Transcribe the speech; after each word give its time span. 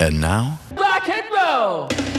And 0.00 0.20
now, 0.20 0.60
Rock 0.76 1.08
and 1.08 1.24
roll! 1.34 2.17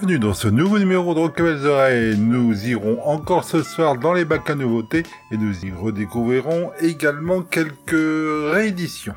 Bienvenue 0.00 0.18
dans 0.18 0.32
ce 0.32 0.48
nouveau 0.48 0.78
numéro 0.78 1.12
de 1.12 1.18
Rockabelles 1.18 1.66
Oreilles. 1.66 2.16
Nous 2.16 2.66
irons 2.66 3.02
encore 3.04 3.44
ce 3.44 3.62
soir 3.62 3.98
dans 3.98 4.14
les 4.14 4.24
bacs 4.24 4.48
à 4.48 4.54
nouveautés 4.54 5.02
et 5.30 5.36
nous 5.36 5.62
y 5.62 5.70
redécouvrirons 5.70 6.70
également 6.80 7.42
quelques 7.42 8.50
rééditions. 8.50 9.14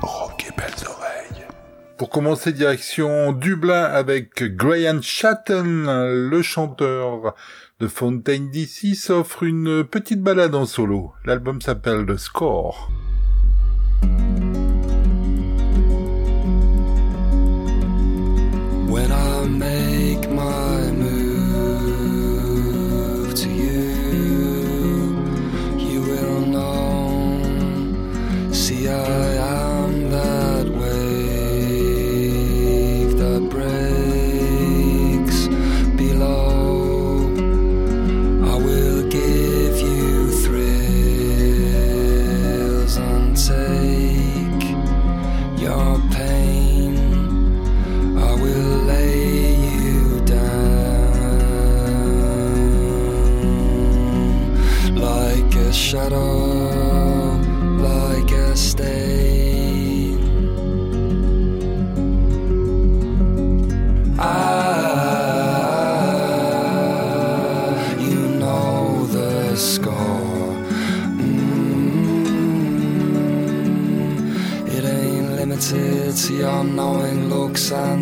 Ronquez 0.00 0.48
belles 0.56 0.84
oreilles. 0.84 1.46
Pour 1.96 2.10
commencer, 2.10 2.52
direction 2.52 3.30
Dublin 3.30 3.84
avec 3.84 4.42
Graham 4.56 5.00
Shatton, 5.00 5.84
le 5.86 6.42
chanteur 6.42 7.36
de 7.78 7.86
Fontaine 7.86 8.50
DC, 8.50 8.96
s'offre 8.96 9.44
une 9.44 9.84
petite 9.84 10.22
balade 10.22 10.56
en 10.56 10.66
solo. 10.66 11.12
L'album 11.24 11.60
s'appelle 11.60 12.04
The 12.04 12.16
Score. 12.16 12.90
When 18.90 19.12
I 19.12 19.27
good. 29.08 29.37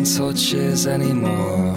Touches 0.05 0.87
anymore. 0.87 1.76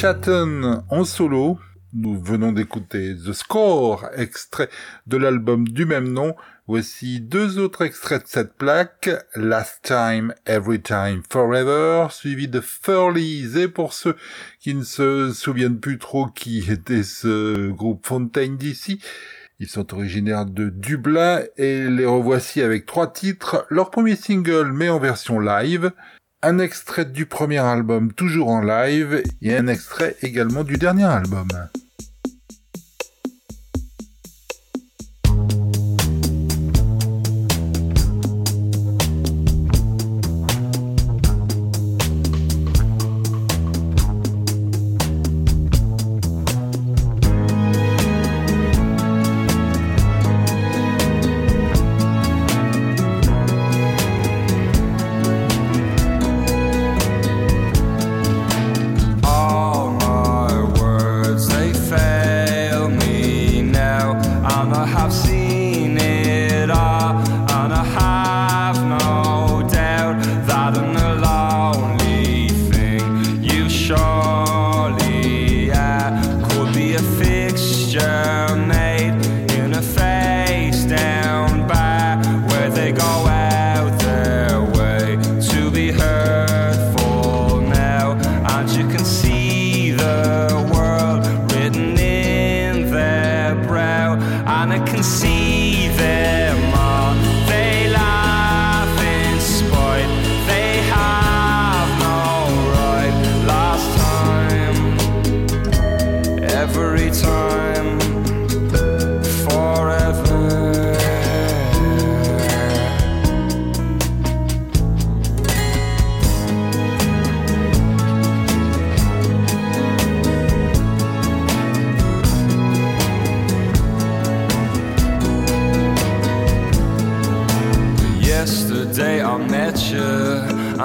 Shatton 0.00 0.84
en 0.90 1.02
solo. 1.02 1.58
Nous 1.92 2.22
venons 2.22 2.52
d'écouter 2.52 3.16
The 3.16 3.32
Score, 3.32 4.06
extrait 4.14 4.68
de 5.08 5.16
l'album 5.16 5.66
du 5.66 5.86
même 5.86 6.12
nom. 6.12 6.36
Voici 6.68 7.18
deux 7.18 7.58
autres 7.58 7.82
extraits 7.82 8.22
de 8.22 8.28
cette 8.28 8.54
plaque. 8.54 9.10
Last 9.34 9.80
Time, 9.82 10.32
Every 10.46 10.80
Time, 10.80 11.22
Forever, 11.28 12.06
suivi 12.12 12.46
de 12.46 12.60
Furlies. 12.60 13.58
Et 13.58 13.66
pour 13.66 13.92
ceux 13.92 14.14
qui 14.60 14.74
ne 14.74 14.84
se 14.84 15.32
souviennent 15.32 15.80
plus 15.80 15.98
trop 15.98 16.26
qui 16.26 16.70
était 16.70 17.02
ce 17.02 17.68
groupe 17.68 18.06
Fontaine 18.06 18.56
d'ici, 18.56 19.00
ils 19.58 19.66
sont 19.66 19.92
originaires 19.92 20.46
de 20.46 20.68
Dublin 20.68 21.42
et 21.56 21.90
les 21.90 22.06
revoici 22.06 22.62
avec 22.62 22.86
trois 22.86 23.12
titres. 23.12 23.66
Leur 23.68 23.90
premier 23.90 24.14
single, 24.14 24.70
mais 24.72 24.90
en 24.90 25.00
version 25.00 25.40
live 25.40 25.90
un 26.42 26.58
extrait 26.58 27.04
du 27.04 27.26
premier 27.26 27.58
album 27.58 28.12
toujours 28.12 28.48
en 28.48 28.60
live 28.60 29.22
et 29.42 29.56
un 29.56 29.66
extrait 29.66 30.16
également 30.22 30.62
du 30.62 30.76
dernier 30.76 31.04
album. 31.04 31.48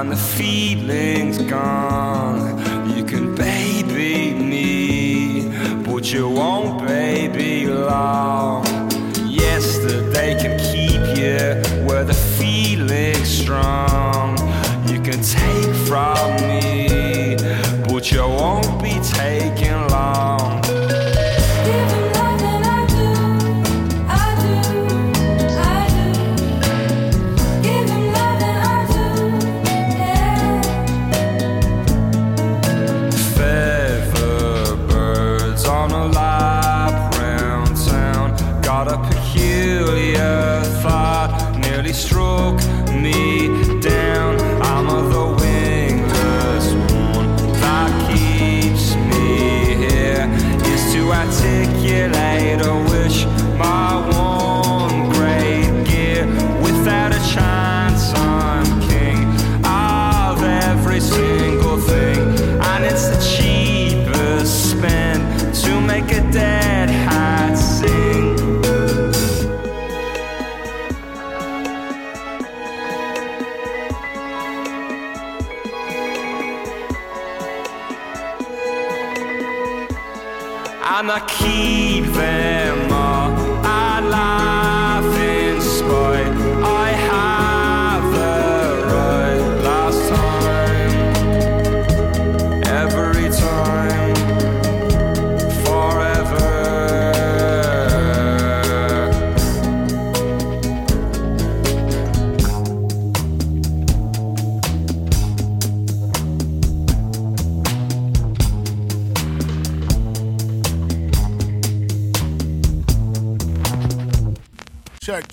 And 0.03 0.11
the 0.11 0.17
feeling's 0.17 1.37
gone. 1.43 2.22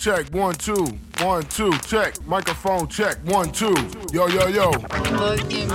Check, 0.01 0.33
one, 0.33 0.55
two, 0.55 0.99
one, 1.21 1.43
two, 1.43 1.71
check. 1.81 2.15
Microphone 2.27 2.89
check, 2.89 3.19
one, 3.27 3.53
two. 3.53 3.75
Yo, 4.15 4.29
yo, 4.29 4.47
yo. 4.47 4.71
Oh, 4.73 5.37
qué 5.47 5.67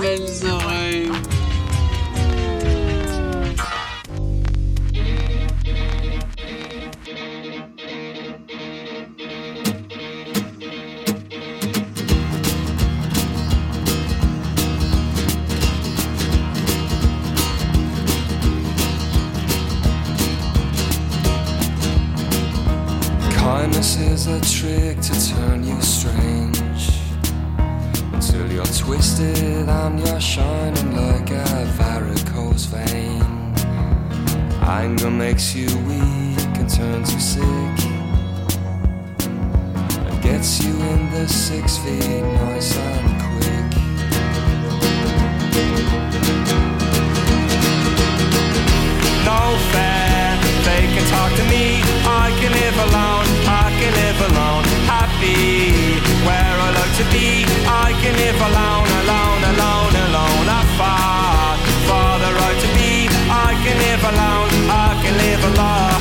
gets 40.36 40.62
you 40.62 40.74
in 40.92 41.10
the 41.12 41.26
six 41.26 41.78
feet 41.78 42.22
nice 42.44 42.76
and 42.76 43.08
quick. 43.24 43.68
no 49.24 49.40
fair. 49.72 50.36
They 50.68 50.82
can 50.92 51.04
talk 51.14 51.32
to 51.40 51.44
me. 51.54 51.80
I 52.04 52.26
can 52.38 52.52
live 52.52 52.78
alone. 52.86 53.26
I 53.64 53.66
can 53.78 53.92
live 54.02 54.20
alone. 54.28 54.64
Happy 54.84 55.96
where 56.28 56.56
I 56.66 56.70
like 56.80 56.94
to 57.00 57.06
be. 57.16 57.28
I 57.84 57.88
can 58.02 58.14
live 58.24 58.40
alone, 58.48 58.88
alone, 59.00 59.42
alone, 59.52 59.94
alone. 60.06 60.46
I 60.60 60.62
fought 60.78 61.60
for 61.88 62.10
the 62.24 62.30
right 62.40 62.58
to 62.64 62.68
be. 62.76 62.92
I 63.46 63.50
can 63.64 63.76
live 63.86 64.02
alone. 64.12 64.50
I 64.84 64.90
can 65.02 65.14
live 65.16 65.44
alone. 65.52 65.95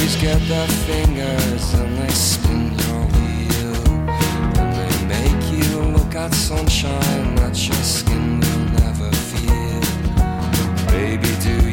Fairies 0.00 0.16
get 0.16 0.40
their 0.48 0.68
fingers 0.86 1.74
and 1.74 1.98
they 1.98 2.08
spin 2.08 2.72
your 2.72 3.02
wheel. 3.12 3.76
And 4.56 4.72
they 4.74 5.04
make 5.06 5.52
you 5.52 5.80
look 5.92 6.14
at 6.14 6.32
sunshine 6.32 7.34
that 7.34 7.68
your 7.68 7.82
skin 7.82 8.40
will 8.40 8.64
never 8.80 9.10
feel. 9.12 9.80
Baby, 10.90 11.28
do 11.42 11.69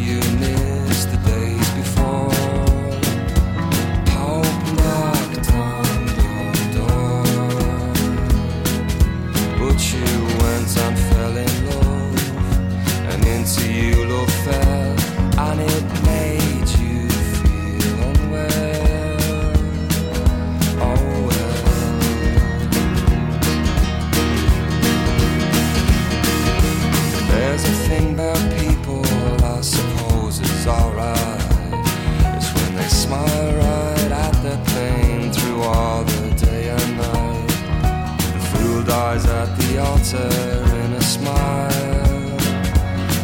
altar 40.17 40.75
in 40.83 40.93
a 40.93 41.01
smile. 41.01 42.39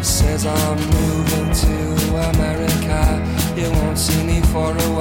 Says 0.03 0.45
I'm 0.45 0.77
moving 0.77 1.51
to 1.65 1.77
America. 2.31 3.01
You 3.55 3.71
won't 3.71 3.97
see 3.97 4.23
me 4.23 4.41
for 4.41 4.75
a 4.75 4.92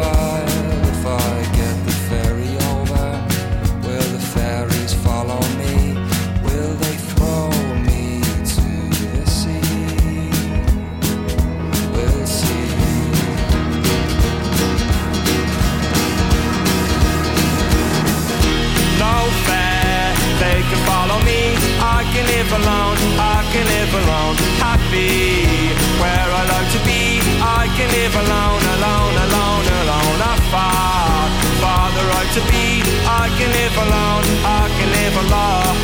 live 28.13 28.29
alone, 28.29 28.63
alone, 28.77 29.17
alone, 29.27 29.67
alone. 29.81 30.21
I 30.21 30.37
fought 30.53 31.33
for 31.61 31.85
the 31.97 32.05
right 32.13 32.31
to 32.35 32.41
be. 32.51 32.67
I 33.07 33.29
can 33.39 33.51
live 33.59 33.77
alone, 33.87 34.25
I 34.45 34.69
can 34.77 34.89
live 34.99 35.17
alone. 35.25 35.77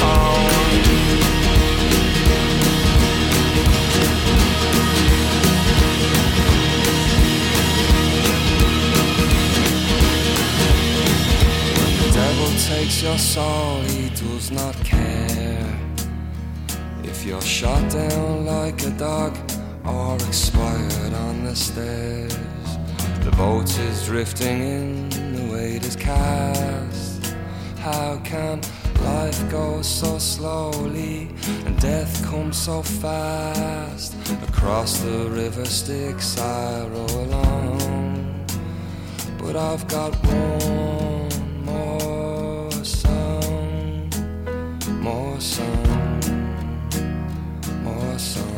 When 11.78 11.94
the 12.02 12.10
devil 12.12 12.50
takes 12.68 13.02
your 13.02 13.18
soul, 13.18 13.80
he 13.82 14.08
does 14.10 14.50
not 14.50 14.74
care. 14.84 15.78
If 17.04 17.24
you're 17.24 17.40
shot 17.40 17.90
down 17.90 18.44
like 18.44 18.82
a 18.84 18.90
dog 18.90 19.36
or 19.86 20.16
expired 20.16 20.97
the 21.48 21.56
stairs, 21.56 22.36
the 23.24 23.30
boat 23.30 23.70
is 23.78 24.04
drifting 24.04 24.60
in, 24.60 25.08
the 25.08 25.50
weight 25.50 25.82
is 25.82 25.96
cast. 25.96 27.34
How 27.78 28.20
can 28.22 28.60
life 29.02 29.50
go 29.50 29.80
so 29.80 30.18
slowly 30.18 31.30
and 31.64 31.80
death 31.80 32.22
comes 32.26 32.58
so 32.58 32.82
fast? 32.82 34.14
Across 34.48 35.00
the 35.00 35.30
river 35.30 35.64
Styx 35.64 36.38
I 36.38 36.86
row 36.88 37.06
along, 37.06 38.44
but 39.38 39.56
I've 39.56 39.88
got 39.88 40.12
one 40.26 41.64
more 41.64 42.70
song, 42.84 44.10
more 45.00 45.40
song, 45.40 46.20
more 47.82 48.18
song, 48.18 48.57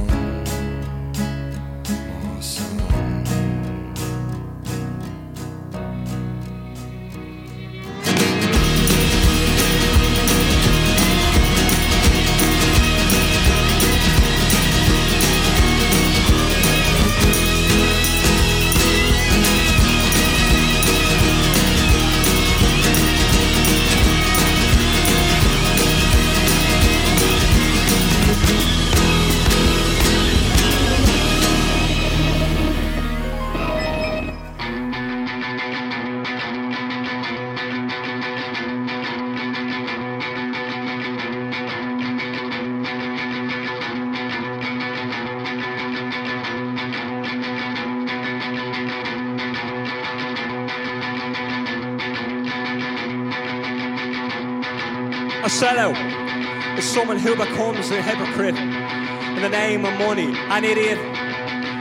A 55.80 55.82
sellout 55.82 56.78
is 56.78 56.84
someone 56.84 57.16
who 57.16 57.34
becomes 57.34 57.90
a 57.90 58.02
hypocrite 58.02 58.54
in 58.54 59.40
the 59.40 59.49
name 59.49 59.87
of 59.87 59.96
money. 59.99 60.28
An 60.52 60.62
idiot 60.62 60.99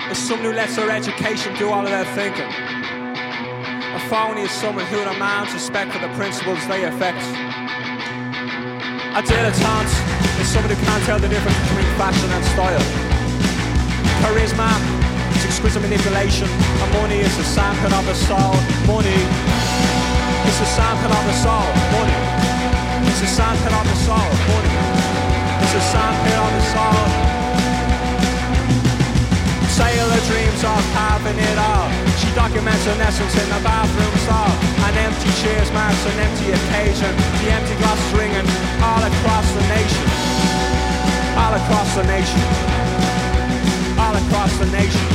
is 0.09 0.17
someone 0.17 0.51
who 0.51 0.53
lets 0.53 0.77
their 0.77 0.89
education 0.89 1.53
do 1.57 1.67
all 1.67 1.83
of 1.83 1.91
their 1.91 2.05
thinking. 2.15 2.47
A 2.47 3.99
phony 4.07 4.43
is 4.43 4.51
someone 4.51 4.85
who 4.85 5.03
demands 5.03 5.53
respect 5.53 5.91
for 5.91 5.99
the 5.99 6.07
principles 6.15 6.65
they 6.69 6.85
affect. 6.85 7.19
A 9.19 9.21
dilettante 9.21 9.91
is 10.39 10.47
someone 10.47 10.71
who 10.71 10.79
can't 10.85 11.03
tell 11.03 11.19
the 11.19 11.27
difference 11.27 11.59
between 11.67 11.91
fashion 11.99 12.29
and 12.31 12.45
style. 12.55 12.85
Charisma 14.23 14.71
is 15.35 15.43
exquisite 15.43 15.81
manipulation, 15.81 16.47
and 16.47 16.93
money 16.93 17.19
is 17.19 17.37
a 17.37 17.43
sampling 17.43 17.91
of 17.91 18.05
the 18.05 18.15
soul. 18.15 18.55
Money 18.87 19.19
is 20.47 20.55
a 20.55 20.67
sampling 20.71 21.11
of 21.11 21.23
the 21.27 21.35
soul. 21.43 21.67
Money. 21.99 22.28
It's 23.19 23.31
a 23.31 23.35
sampling 23.35 23.75
of 23.75 23.83
the 23.83 23.99
soul. 24.07 24.31
A 25.59 25.81
sampling 25.91 26.39
of 26.39 26.51
the 26.55 26.63
soul. 26.71 27.03
Sailor 29.75 30.23
dreams 30.23 30.63
of 30.63 30.79
having 30.95 31.35
it 31.35 31.57
all. 31.59 31.91
She 32.15 32.31
documents 32.31 32.87
an 32.87 33.01
essence 33.03 33.35
in 33.35 33.49
the 33.51 33.59
bathroom 33.59 34.15
stall. 34.23 34.55
An 34.87 34.95
empty 35.03 35.27
cheers 35.43 35.67
marks 35.75 35.99
an 36.07 36.15
empty 36.15 36.47
occasion. 36.55 37.11
The 37.43 37.51
empty 37.59 37.75
glass 37.83 37.99
ringing 38.15 38.47
all 38.87 39.03
across 39.03 39.51
the 39.51 39.67
nation. 39.67 40.07
All 41.35 41.53
across 41.59 41.91
the 41.99 42.07
nation. 42.07 42.39
All 43.99 44.15
across 44.15 44.55
the 44.63 44.67
nation. 44.71 45.07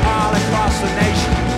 All 0.00 0.32
across 0.32 0.80
the 0.80 0.88
nation. 0.96 1.53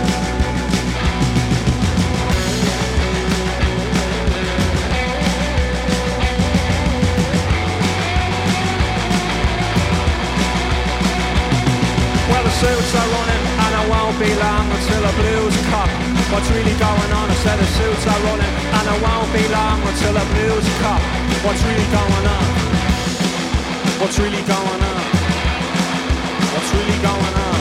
Suits 12.57 12.93
are 12.97 13.11
running, 13.13 13.45
and 13.65 13.73
it 13.77 13.87
won't 13.93 14.17
be 14.17 14.33
long 14.33 14.65
until 14.73 15.01
the 15.05 15.13
blues 15.21 15.57
cop. 15.69 15.91
What's 16.33 16.49
really 16.57 16.77
going 16.81 17.11
on? 17.13 17.27
I 17.29 17.37
said 17.45 17.59
the 17.61 17.69
suits 17.69 18.05
are 18.09 18.21
running, 18.25 18.55
and 18.77 18.85
it 18.97 18.99
won't 19.05 19.31
be 19.37 19.45
long 19.53 19.79
until 19.85 20.15
the 20.17 20.25
blues 20.33 20.67
cop. 20.81 21.03
What's 21.45 21.63
really 21.69 21.89
going 21.93 22.27
on? 22.37 22.49
What's 24.01 24.17
really 24.19 24.45
going 24.49 24.83
on? 24.93 25.05
What's 26.53 26.71
really 26.73 26.99
going 27.05 27.37
on? 27.45 27.61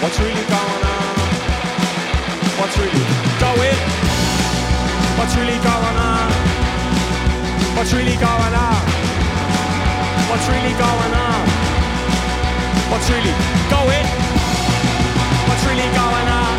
What's 0.00 0.18
really 0.24 0.46
going 0.48 0.84
on? 0.96 1.16
What's 2.58 2.76
really 2.80 3.04
going? 3.44 3.80
What's 5.20 5.34
really 5.36 5.60
going 5.60 5.98
on? 6.00 6.30
What's 7.76 7.92
really 7.92 8.16
going 8.16 8.54
on? 8.66 8.80
What's 10.32 10.46
really 10.48 10.76
going 10.80 11.14
on? 11.28 11.53
What's 12.90 13.08
really 13.10 13.34
going? 13.70 14.06
What's 15.48 15.64
really 15.66 15.88
going 16.00 16.28
on? 16.40 16.56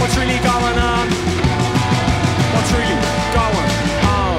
What's 0.00 0.16
really 0.16 0.38
going 0.38 0.78
on? 0.78 1.06
What's 2.54 2.70
really 2.72 2.98
going 3.36 3.70
on? 4.16 4.38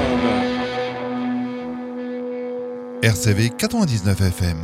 RCV 3.02 3.40
99 3.60 4.14
FM. 4.30 4.58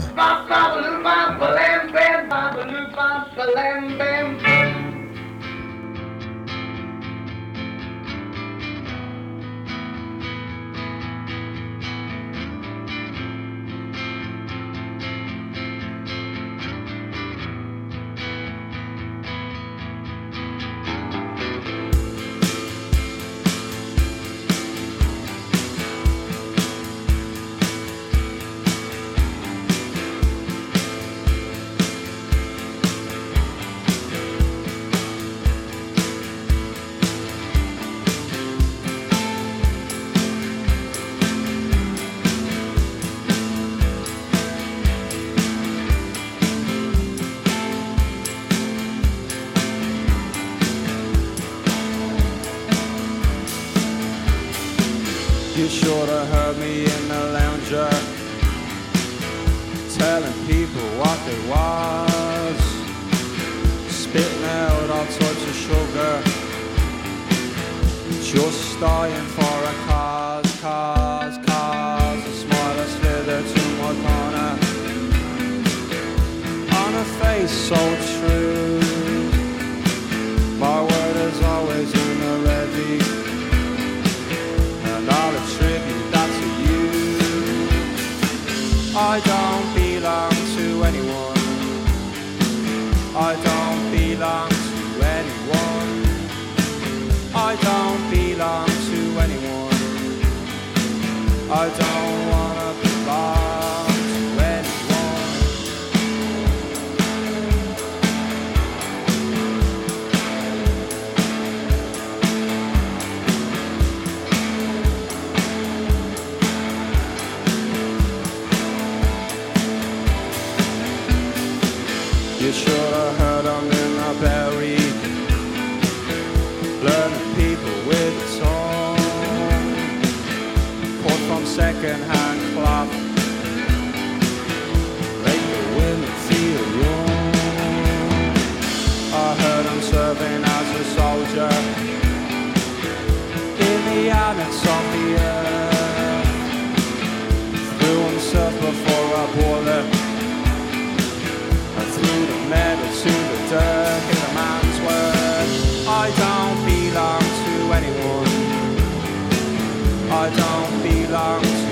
It 61.29 61.49
was. 61.49 62.59
Spitting 63.89 64.45
out 64.45 64.91
all 64.91 65.07
sorts 65.07 65.43
of 65.51 65.55
sugar. 65.55 66.23
Just 68.23 68.81
dying 68.81 69.26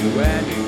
anywhere. 0.04 0.63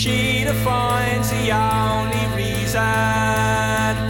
She 0.00 0.44
defines 0.44 1.28
the 1.30 1.52
only 1.52 2.24
reason 2.34 4.09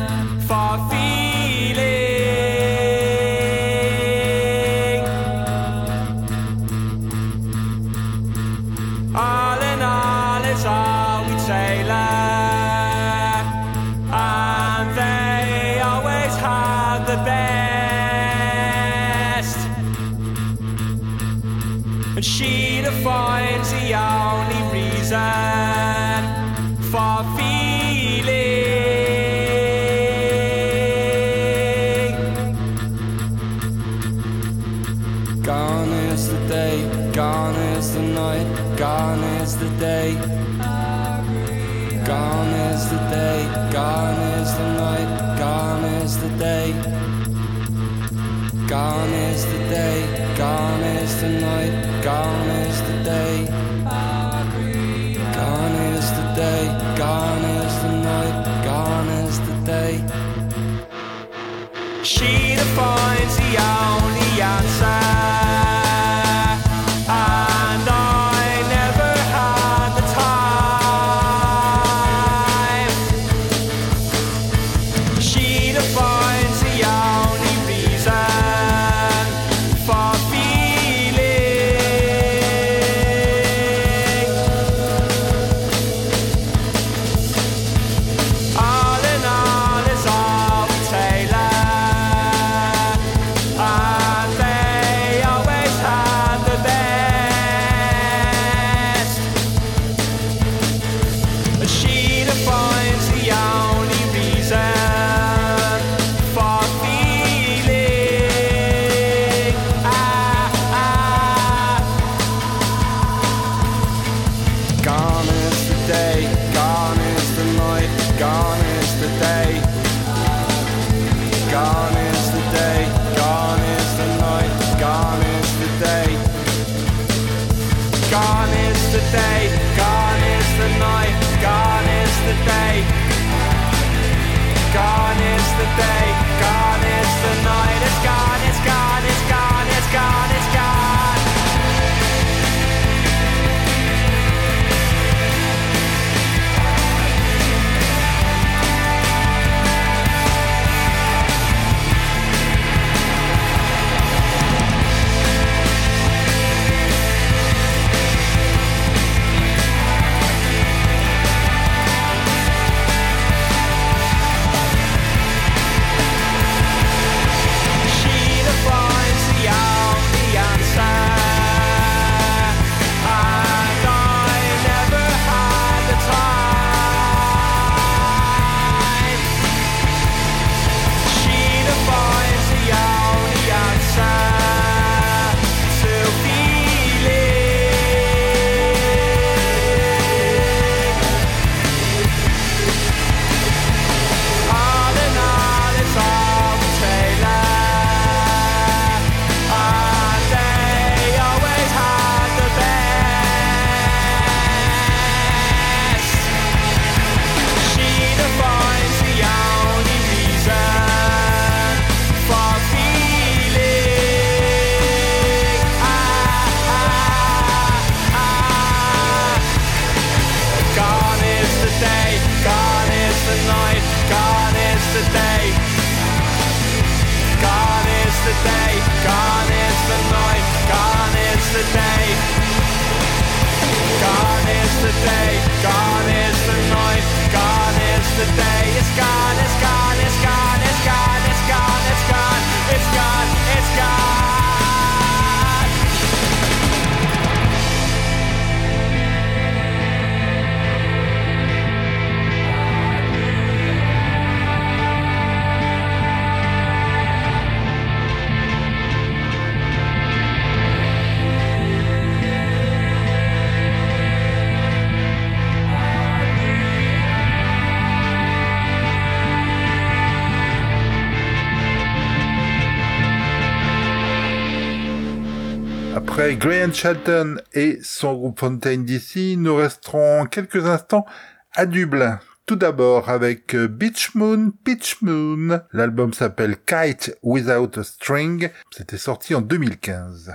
Shelton 276.81 277.37
et 277.53 277.79
son 277.83 278.15
groupe 278.15 278.41
Fontaine 278.41 278.87
d'ici, 278.87 279.37
nous 279.37 279.55
resterons 279.55 280.25
quelques 280.25 280.65
instants 280.65 281.05
à 281.53 281.67
Dublin. 281.67 282.21
Tout 282.47 282.57
d'abord 282.57 283.11
avec 283.11 283.55
euh, 283.55 283.69
Beach 283.69 284.15
Moon, 284.15 284.55
Beach 284.65 284.97
Moon. 285.03 285.61
L'album 285.75 286.15
s'appelle 286.15 286.57
Kite 286.65 287.19
Without 287.23 287.79
a 287.79 287.85
String. 287.85 288.49
C'était 288.71 288.97
sorti 288.97 289.35
en 289.35 289.43
2015. 289.43 290.33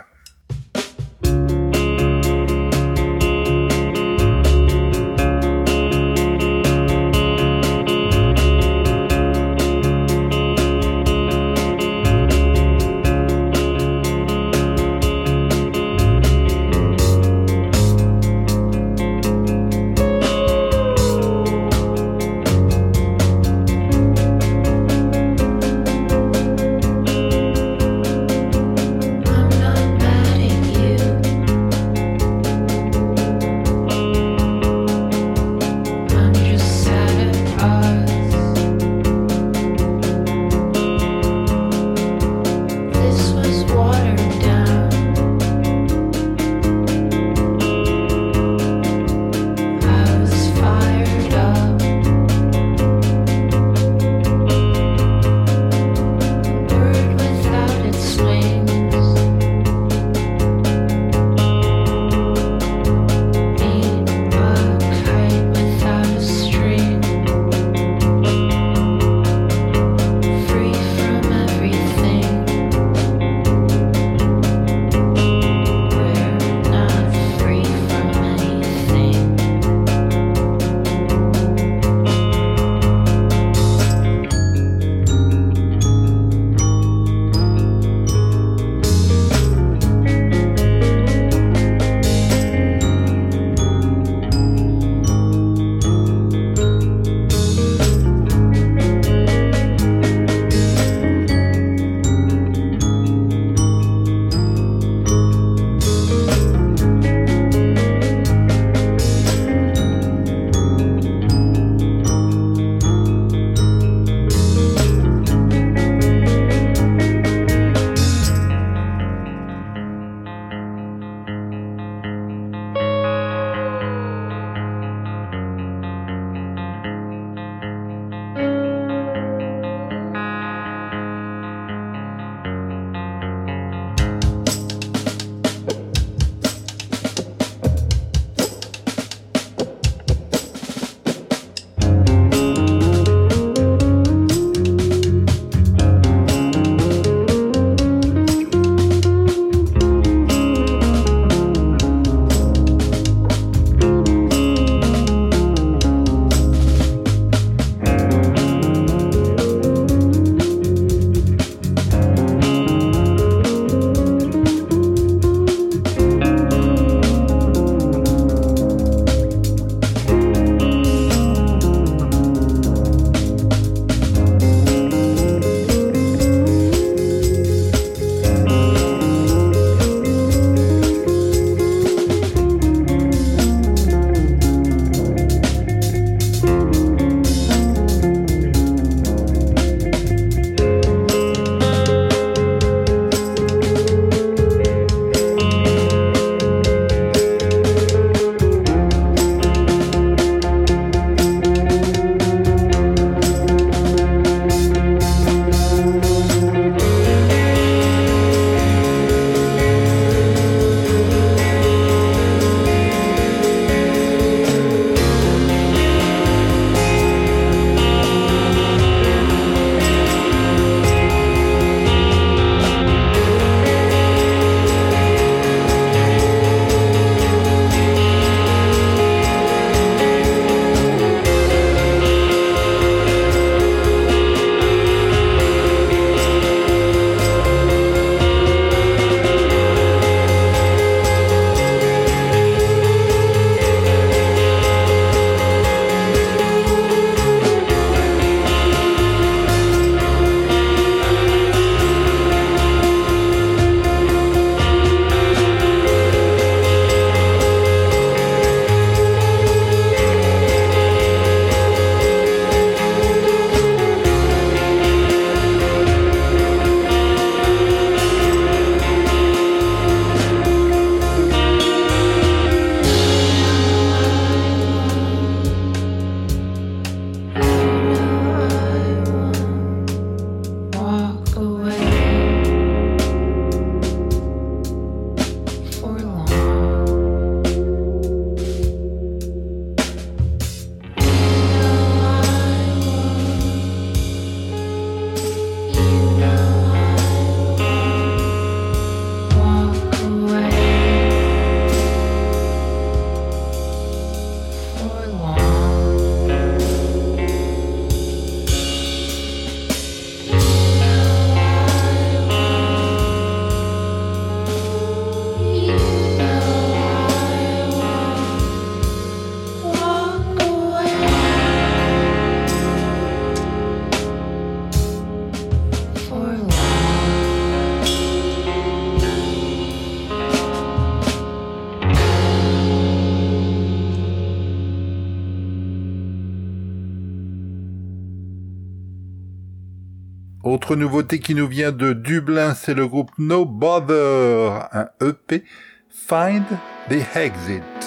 Nouveauté 340.75 341.19
qui 341.19 341.35
nous 341.35 341.47
vient 341.47 341.71
de 341.71 341.93
Dublin, 341.93 342.53
c'est 342.53 342.73
le 342.73 342.85
groupe 342.87 343.11
No 343.17 343.45
Bother, 343.45 344.67
un 344.73 344.89
EP, 345.01 345.43
Find 345.89 346.43
the 346.89 347.15
Exit. 347.15 347.84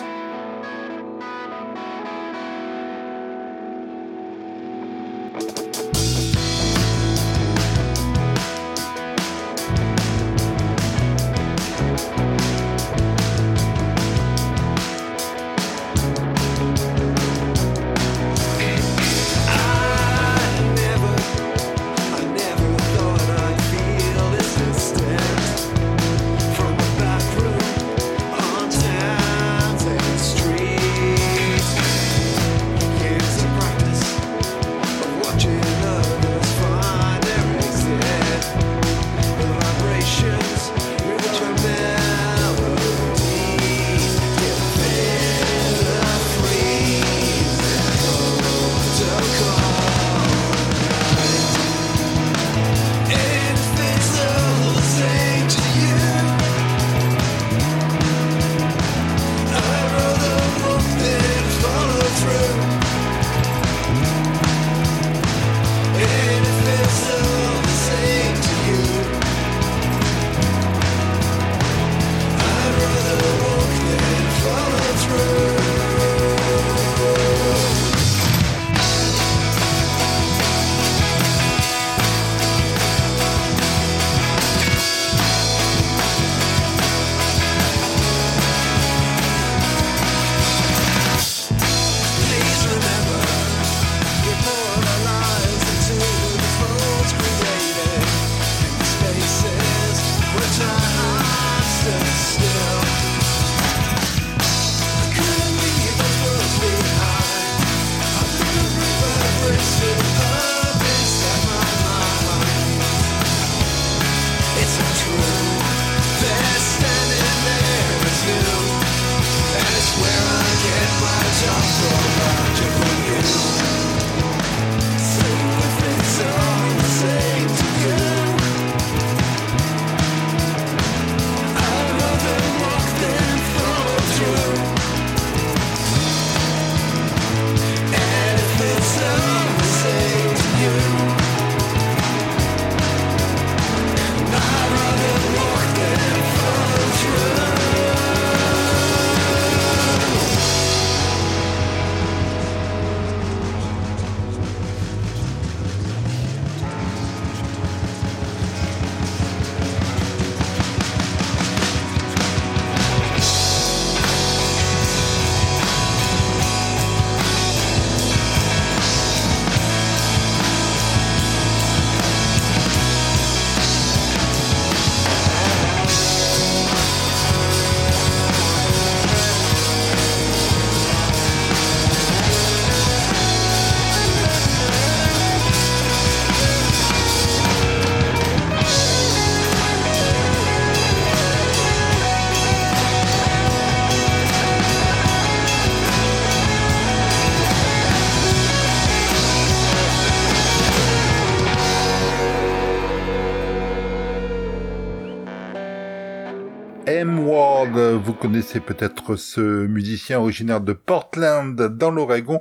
Vous 208.03 208.15
connaissez 208.15 208.61
peut-être 208.61 209.17
ce 209.17 209.67
musicien 209.67 210.21
originaire 210.21 210.63
de 210.63 210.73
Portland 210.73 211.55
dans 211.55 211.91
l'Oregon 211.91 212.41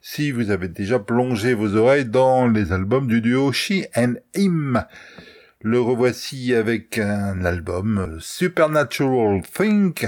si 0.00 0.30
vous 0.30 0.50
avez 0.50 0.68
déjà 0.68 1.00
plongé 1.00 1.52
vos 1.52 1.74
oreilles 1.74 2.04
dans 2.04 2.46
les 2.46 2.72
albums 2.72 3.08
du 3.08 3.20
duo 3.20 3.52
She 3.52 3.88
and 3.96 4.14
Him. 4.36 4.84
Le 5.62 5.80
revoici 5.80 6.54
avec 6.54 6.98
un 6.98 7.44
album 7.44 8.18
Supernatural 8.20 9.42
Think. 9.42 10.06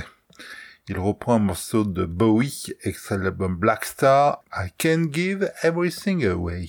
Il 0.89 0.99
reprend 0.99 1.35
un 1.35 1.41
morceau 1.41 1.85
de 1.85 2.05
Bowie, 2.05 2.67
extrait 2.85 3.19
de 3.19 3.23
l'album 3.23 3.57
Black 3.57 3.85
Star, 3.85 4.45
I 4.55 4.69
Can 4.81 5.07
Give 5.13 5.51
Everything 5.65 6.25
Away. 6.25 6.69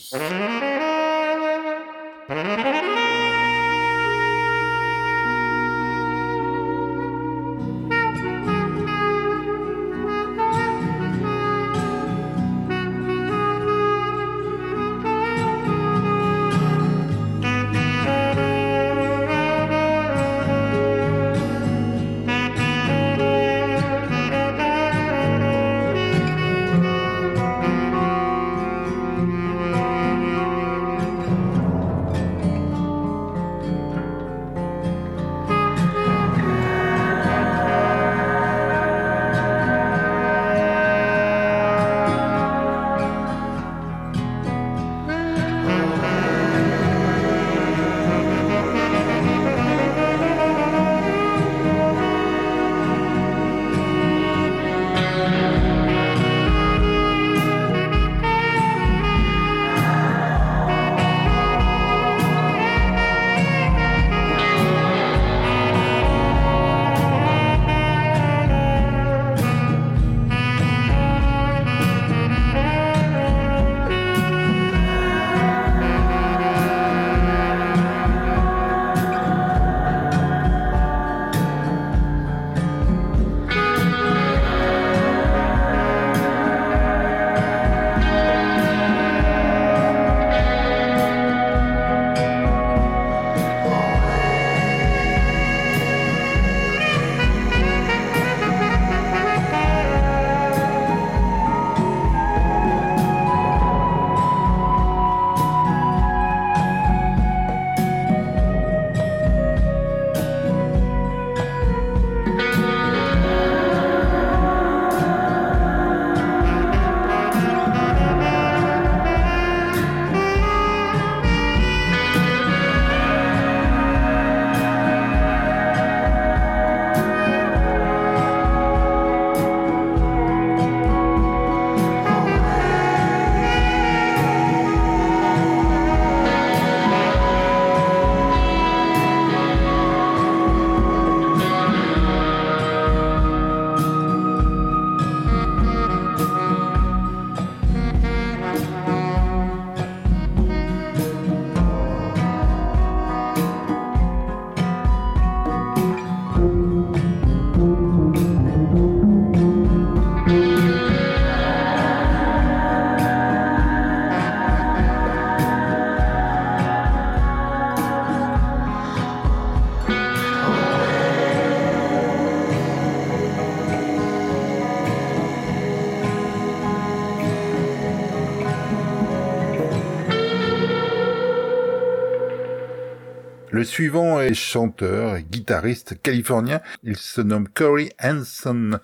Suivant 183.82 184.22
est 184.22 184.36
chanteur 184.36 185.16
et 185.16 185.24
guitariste 185.24 186.00
californien. 186.04 186.62
Il 186.84 186.98
se 186.98 187.20
nomme 187.20 187.48
Corey 187.48 187.90
Hanson. 188.00 188.80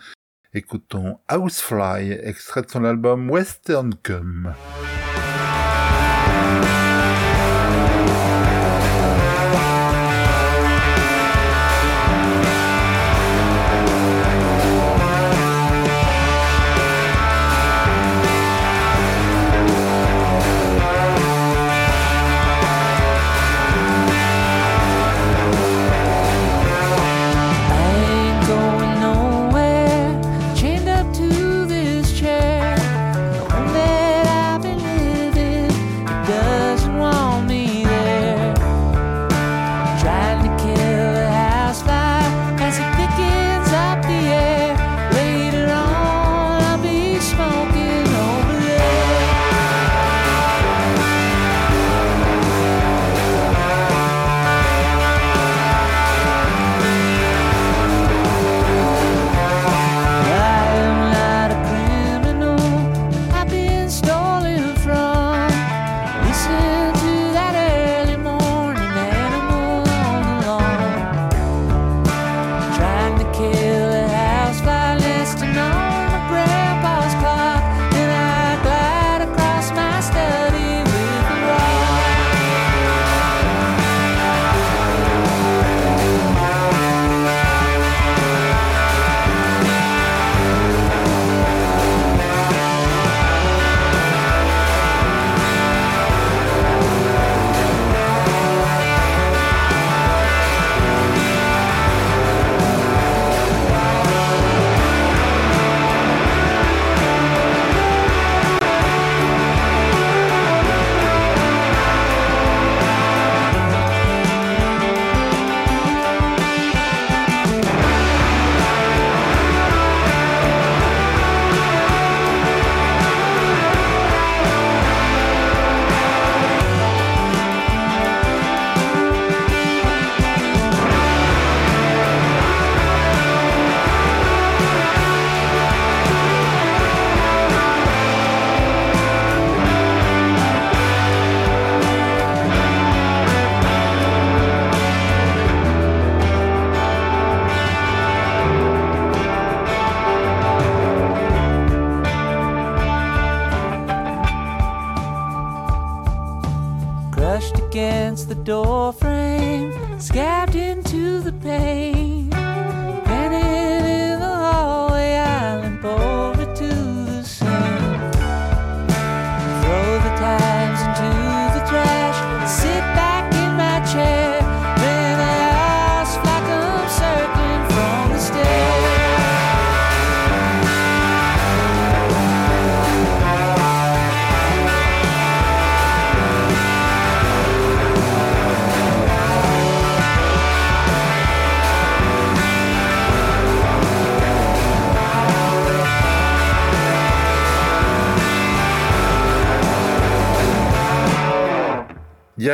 Écoutons 0.55 1.19
Housefly, 1.31 2.13
extrait 2.13 2.63
de 2.63 2.71
son 2.71 2.83
album 2.83 3.29
Western 3.29 3.93
Come. 4.01 4.55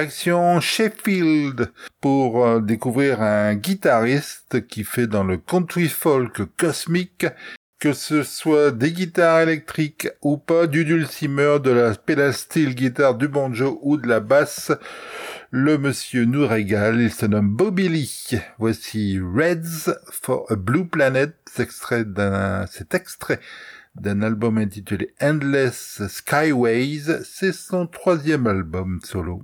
Sheffield 0.09 1.71
pour 2.01 2.45
euh, 2.45 2.59
découvrir 2.59 3.21
un 3.21 3.55
guitariste 3.55 4.67
qui 4.67 4.83
fait 4.83 5.07
dans 5.07 5.23
le 5.23 5.37
country 5.37 5.87
folk 5.87 6.41
cosmique 6.57 7.25
que 7.83 7.91
ce 7.91 8.23
soit 8.23 8.71
des 8.71 8.93
guitares 8.93 9.41
électriques 9.41 10.07
ou 10.21 10.37
pas, 10.37 10.67
du 10.67 10.85
dulcimer, 10.85 11.57
de 11.61 11.71
la 11.71 11.93
pedal 11.93 12.33
guitare, 12.69 13.15
du 13.15 13.27
banjo 13.27 13.77
ou 13.81 13.97
de 13.97 14.07
la 14.07 14.21
basse, 14.21 14.71
le 15.51 15.77
monsieur 15.77 16.23
nous 16.23 16.47
régale, 16.47 17.01
il 17.01 17.11
se 17.11 17.25
nomme 17.25 17.49
Bobby 17.49 17.89
Lee. 17.89 18.39
Voici 18.57 19.19
Reds 19.19 19.93
for 20.09 20.45
a 20.49 20.55
Blue 20.55 20.87
Planet, 20.87 21.35
extrait 21.59 22.05
d'un, 22.05 22.65
cet 22.67 22.95
extrait 22.95 23.41
d'un 23.95 24.21
album 24.21 24.57
intitulé 24.57 25.13
Endless 25.21 26.01
Skyways, 26.07 27.23
c'est 27.23 27.53
son 27.53 27.87
troisième 27.87 28.47
album 28.47 28.99
solo. 29.03 29.43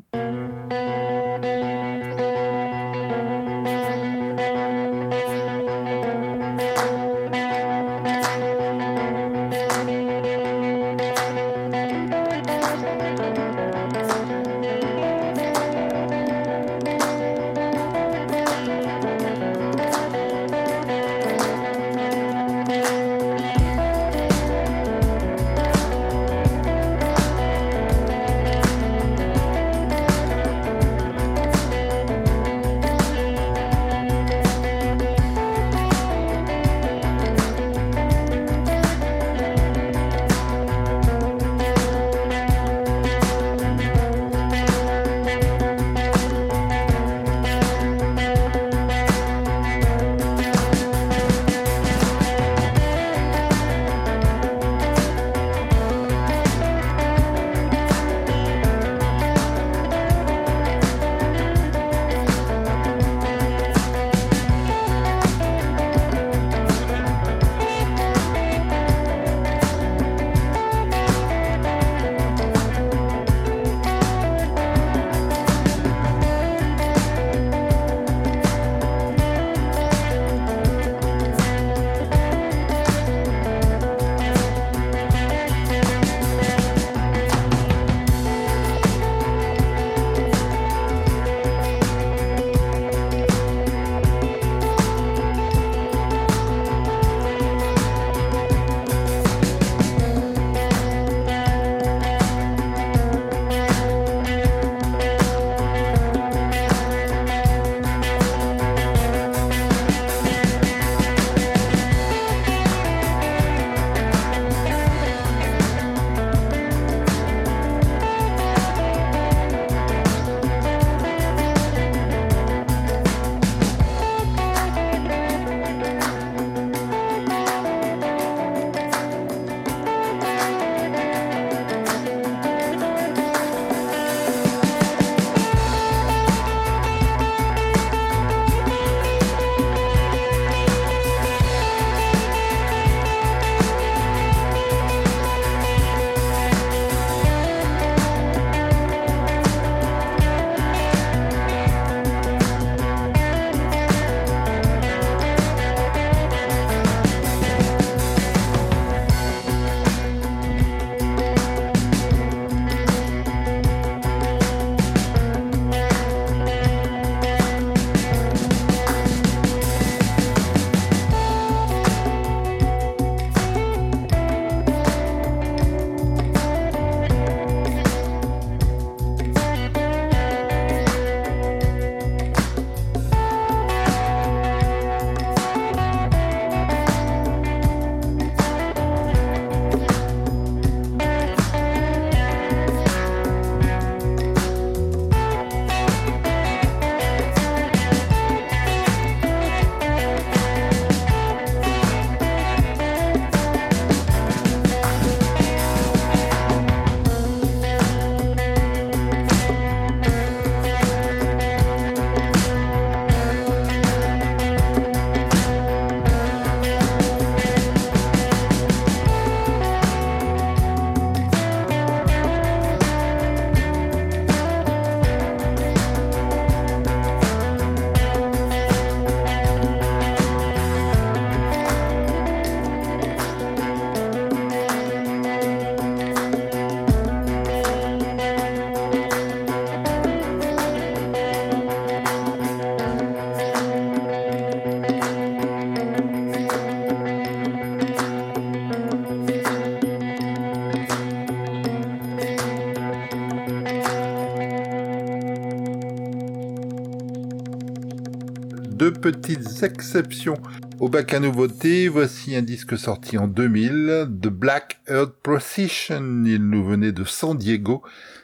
Petites 258.99 259.63
exceptions 259.63 260.35
au 260.79 260.89
bac 260.89 261.13
à 261.13 261.19
nouveautés. 261.19 261.87
Voici 261.87 262.35
un 262.35 262.41
disque 262.41 262.77
sorti 262.77 263.17
en 263.17 263.27
2000, 263.27 264.07
The 264.21 264.27
Black 264.27 264.81
Earth 264.87 265.15
Procession. 265.23 266.23
Il 266.25 266.49
nous 266.49 266.63
venait 266.65 266.91
de 266.91 267.03
San 267.03 267.37
Diego. 267.37 267.83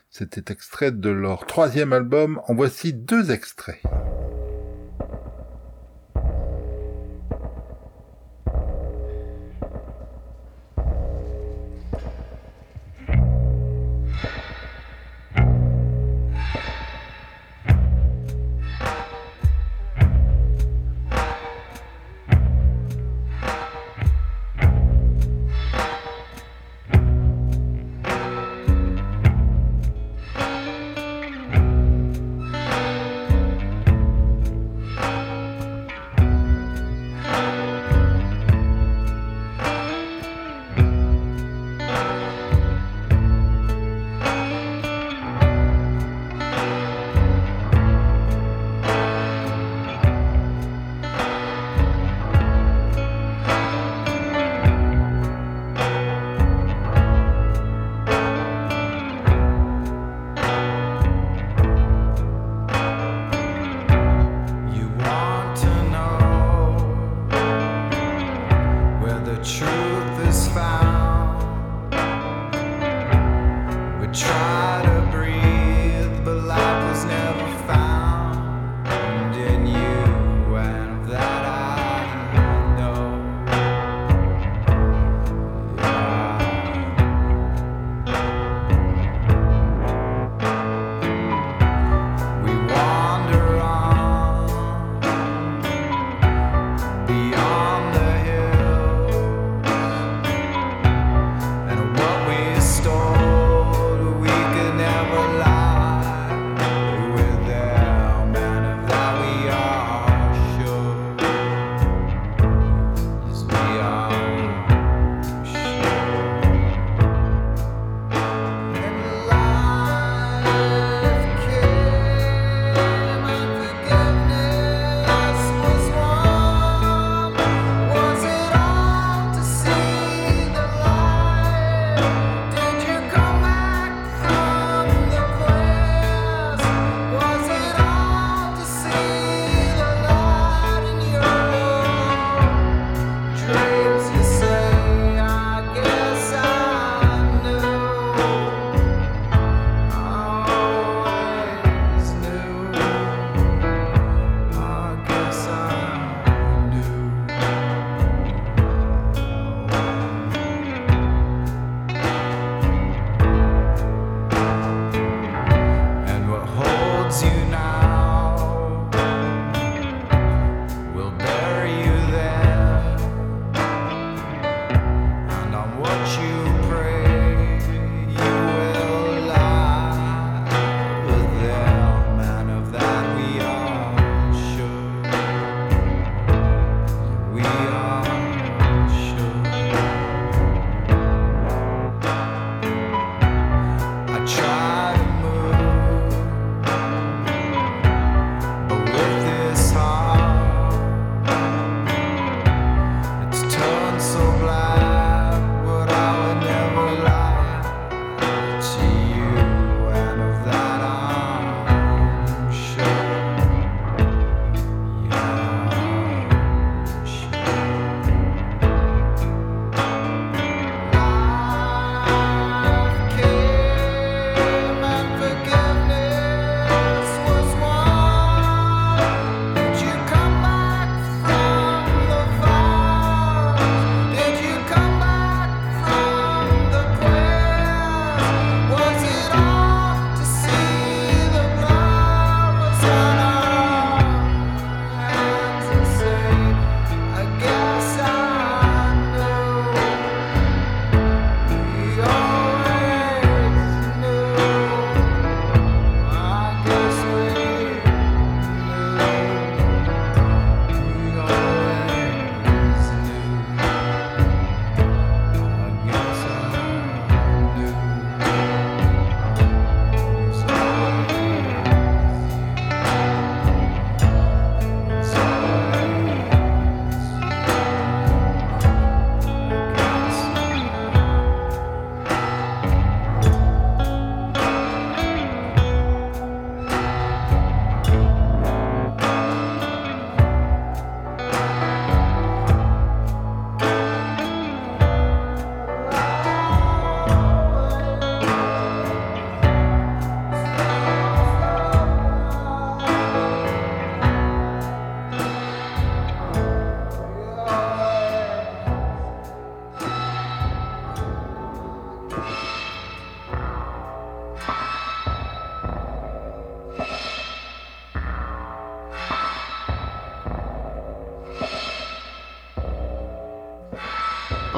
C'était 0.09 0.51
extrait 0.51 0.91
de 0.91 1.09
leur 1.09 1.45
troisième 1.45 1.93
album. 1.93 2.41
En 2.47 2.55
voici 2.55 2.93
deux 2.93 3.31
extraits. 3.31 3.81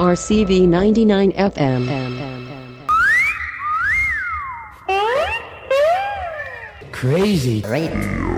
RCV 0.08 0.66
99 0.66 1.32
FM. 1.36 1.84
Crazy 6.92 7.60
Radio. 7.68 8.37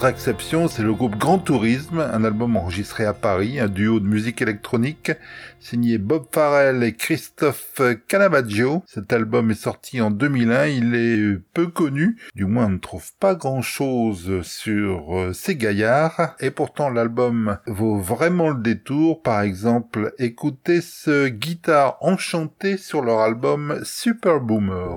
Autre 0.00 0.08
exception, 0.08 0.66
c'est 0.66 0.82
le 0.82 0.94
groupe 0.94 1.18
Grand 1.18 1.38
Tourisme, 1.38 2.00
un 2.00 2.24
album 2.24 2.56
enregistré 2.56 3.04
à 3.04 3.12
Paris, 3.12 3.60
un 3.60 3.68
duo 3.68 4.00
de 4.00 4.06
musique 4.06 4.40
électronique 4.40 5.12
signé 5.60 5.98
Bob 5.98 6.24
Farrell 6.32 6.82
et 6.82 6.94
Christophe 6.94 7.82
Canavaggio. 8.08 8.82
Cet 8.86 9.12
album 9.12 9.50
est 9.50 9.62
sorti 9.62 10.00
en 10.00 10.10
2001, 10.10 10.66
il 10.68 10.94
est 10.94 11.38
peu 11.52 11.66
connu, 11.66 12.16
du 12.34 12.46
moins 12.46 12.64
on 12.64 12.70
ne 12.70 12.78
trouve 12.78 13.12
pas 13.20 13.34
grand 13.34 13.60
chose 13.60 14.40
sur 14.40 15.18
euh, 15.18 15.34
ces 15.34 15.54
gaillards, 15.54 16.34
et 16.40 16.50
pourtant 16.50 16.88
l'album 16.88 17.58
vaut 17.66 17.98
vraiment 17.98 18.48
le 18.48 18.62
détour. 18.62 19.20
Par 19.20 19.42
exemple, 19.42 20.14
écoutez 20.18 20.80
ce 20.80 21.28
guitare 21.28 21.98
enchanté 22.00 22.78
sur 22.78 23.02
leur 23.02 23.18
album 23.18 23.78
Super 23.84 24.40
Boomer. 24.40 24.96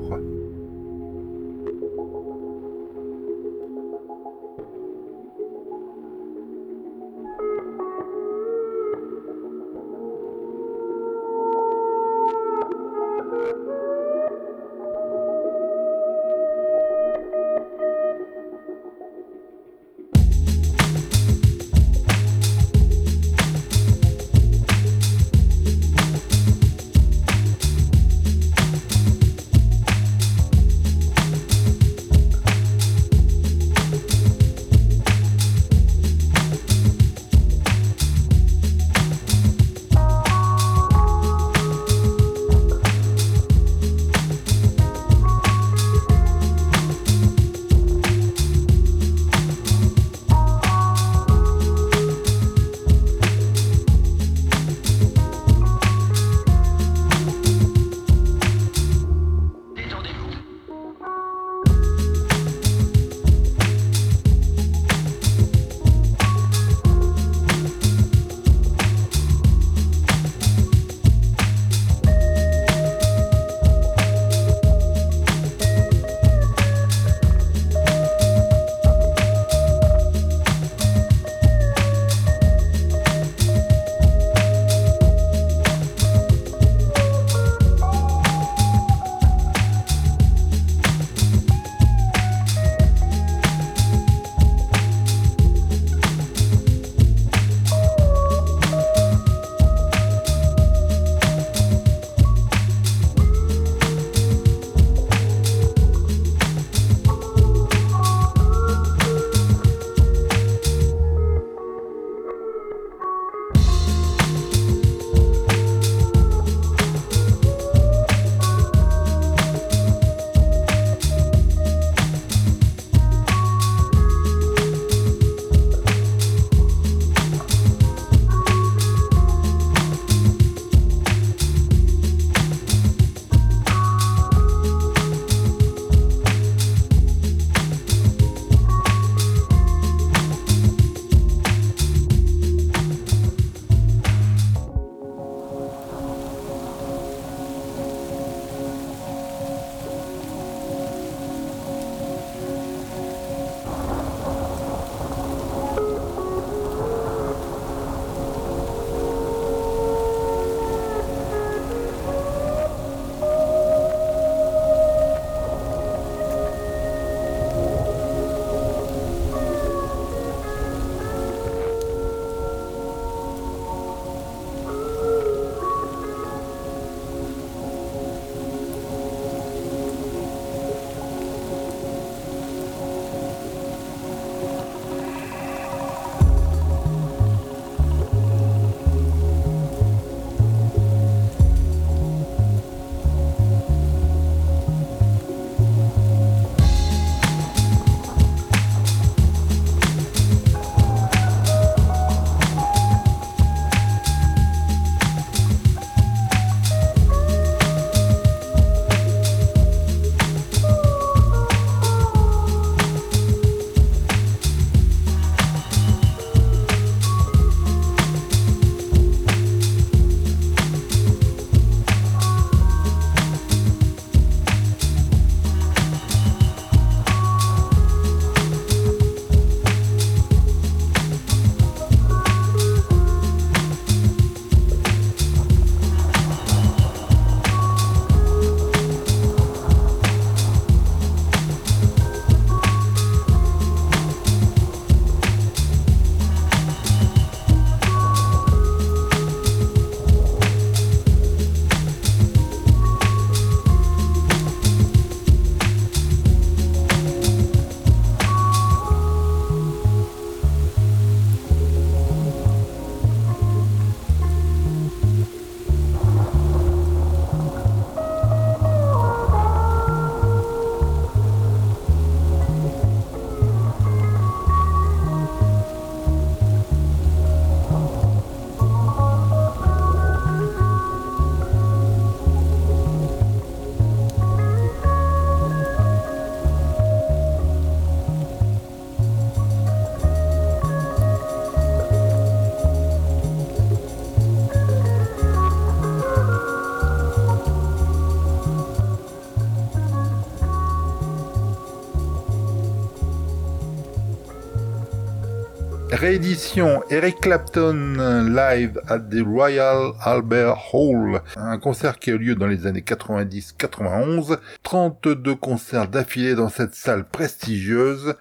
Réédition 306.03 306.83
Eric 306.89 307.21
Clapton 307.21 307.95
live 308.27 308.77
at 308.89 308.99
the 308.99 309.21
Royal 309.25 309.93
Albert 310.01 310.57
Hall, 310.73 311.21
un 311.37 311.57
concert 311.57 311.97
qui 311.97 312.11
a 312.11 312.15
eu 312.15 312.17
lieu 312.17 312.35
dans 312.35 312.45
les 312.45 312.67
années 312.67 312.81
90-91, 312.81 314.37
32 314.63 315.35
concerts 315.35 315.87
d'affilée 315.87 316.35
dans 316.35 316.49
cette 316.49 316.75
salle 316.75 317.07
prestigieuse. 317.07 318.15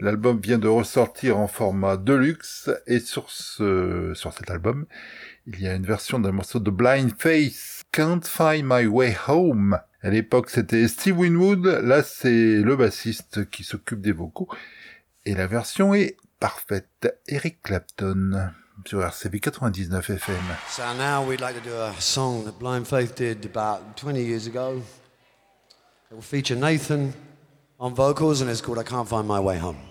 L'album 0.00 0.40
vient 0.40 0.56
de 0.56 0.66
ressortir 0.66 1.36
en 1.36 1.46
format 1.46 1.98
deluxe 1.98 2.70
et 2.86 3.00
sur 3.00 3.30
ce, 3.30 4.12
sur 4.14 4.32
cet 4.32 4.50
album, 4.50 4.86
il 5.46 5.60
y 5.60 5.68
a 5.68 5.74
une 5.74 5.84
version 5.84 6.20
d'un 6.20 6.32
morceau 6.32 6.58
de 6.58 6.70
Blind 6.70 7.12
Face, 7.18 7.82
Can't 7.92 8.22
Find 8.24 8.64
My 8.64 8.86
Way 8.86 9.14
Home. 9.28 9.78
À 10.00 10.08
l'époque, 10.08 10.48
c'était 10.48 10.88
Steve 10.88 11.18
Winwood, 11.18 11.66
là 11.66 12.02
c'est 12.02 12.62
le 12.62 12.76
bassiste 12.76 13.50
qui 13.50 13.62
s'occupe 13.62 14.00
des 14.00 14.12
vocaux. 14.12 14.48
Et 15.26 15.34
la 15.34 15.46
version 15.46 15.92
est 15.92 16.16
parfaite. 16.40 17.14
Eric 17.28 17.62
Clapton 17.62 18.52
sur 18.86 19.02
RCV 19.02 19.40
99 19.40 20.02
FM. 20.10 20.56
So 20.68 20.82
now 20.94 21.22
we'd 21.22 21.40
like 21.40 21.54
to 21.54 21.60
do 21.60 21.74
a 21.74 21.92
song 22.00 22.44
that 22.46 22.58
Blind 22.58 22.88
Faith 22.88 23.14
did 23.14 23.44
about 23.44 23.96
20 23.96 24.22
years 24.22 24.46
ago. 24.46 24.82
It 26.10 26.14
will 26.14 26.22
feature 26.22 26.56
Nathan 26.56 27.12
on 27.78 27.94
vocals 27.94 28.40
and 28.40 28.50
it's 28.50 28.60
called 28.60 28.78
I 28.78 28.82
Can't 28.82 29.06
Find 29.06 29.28
My 29.28 29.38
Way 29.38 29.58
Home. 29.58 29.89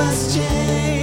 question 0.00 0.99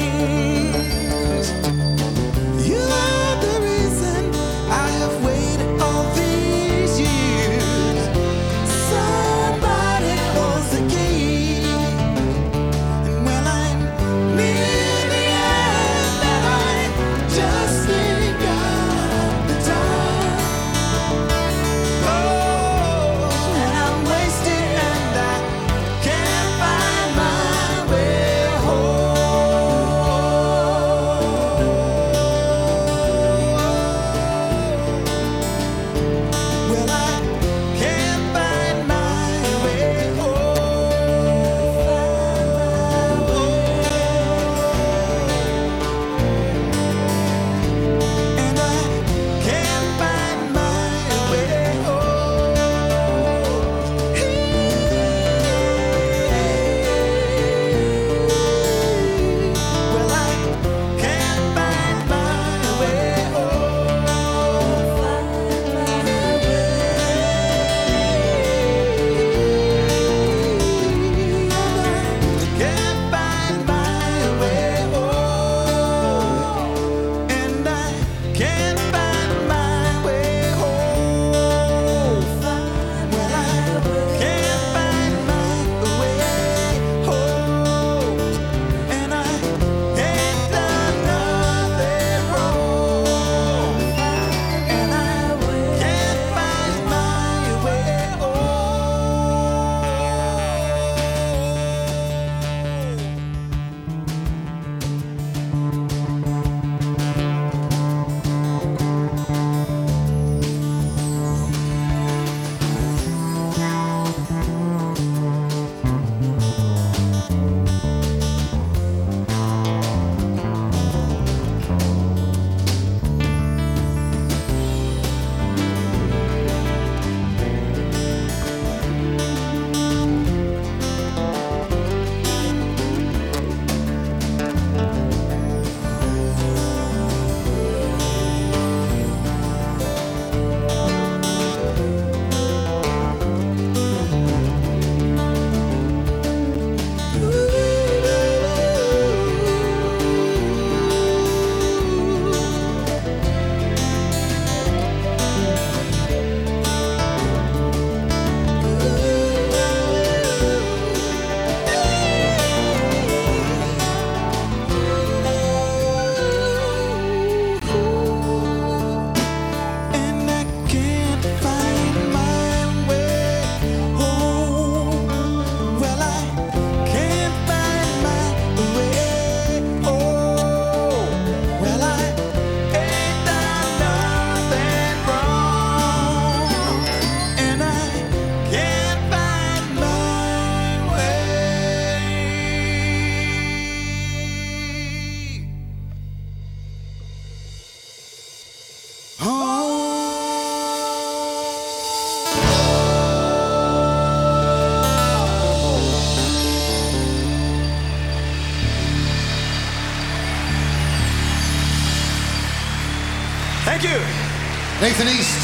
Nathan 214.87 215.09
East. 215.09 215.41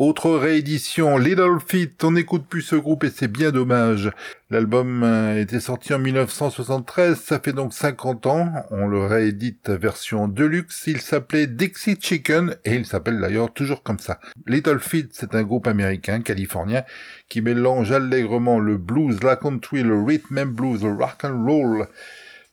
Autre 0.00 0.32
réédition, 0.32 1.16
Little 1.16 1.58
Feat, 1.64 2.02
on 2.02 2.10
n'écoute 2.10 2.46
plus 2.48 2.62
ce 2.62 2.74
groupe 2.74 3.04
et 3.04 3.10
c'est 3.10 3.28
bien 3.28 3.52
dommage. 3.52 4.10
L'album 4.50 5.04
euh, 5.04 5.40
était 5.40 5.60
sorti 5.60 5.94
en 5.94 6.00
1973, 6.00 7.16
ça 7.16 7.38
fait 7.38 7.52
donc 7.52 7.72
50 7.72 8.26
ans, 8.26 8.52
on 8.72 8.88
le 8.88 9.06
réédite 9.06 9.70
version 9.70 10.26
deluxe, 10.26 10.82
il 10.88 11.00
s'appelait 11.00 11.46
Dixie 11.46 11.96
Chicken 12.00 12.56
et 12.64 12.74
il 12.74 12.86
s'appelle 12.86 13.20
d'ailleurs 13.20 13.52
toujours 13.52 13.84
comme 13.84 14.00
ça. 14.00 14.18
Little 14.48 14.80
Feat, 14.80 15.10
c'est 15.12 15.36
un 15.36 15.44
groupe 15.44 15.68
américain, 15.68 16.22
californien, 16.22 16.82
qui 17.28 17.40
mélange 17.40 17.92
allègrement 17.92 18.58
le 18.58 18.78
blues, 18.78 19.22
la 19.22 19.36
country, 19.36 19.84
le 19.84 20.02
rhythm 20.02 20.38
and 20.38 20.46
blues, 20.46 20.82
le 20.82 20.92
rock 20.92 21.22
and 21.22 21.44
roll. 21.46 21.86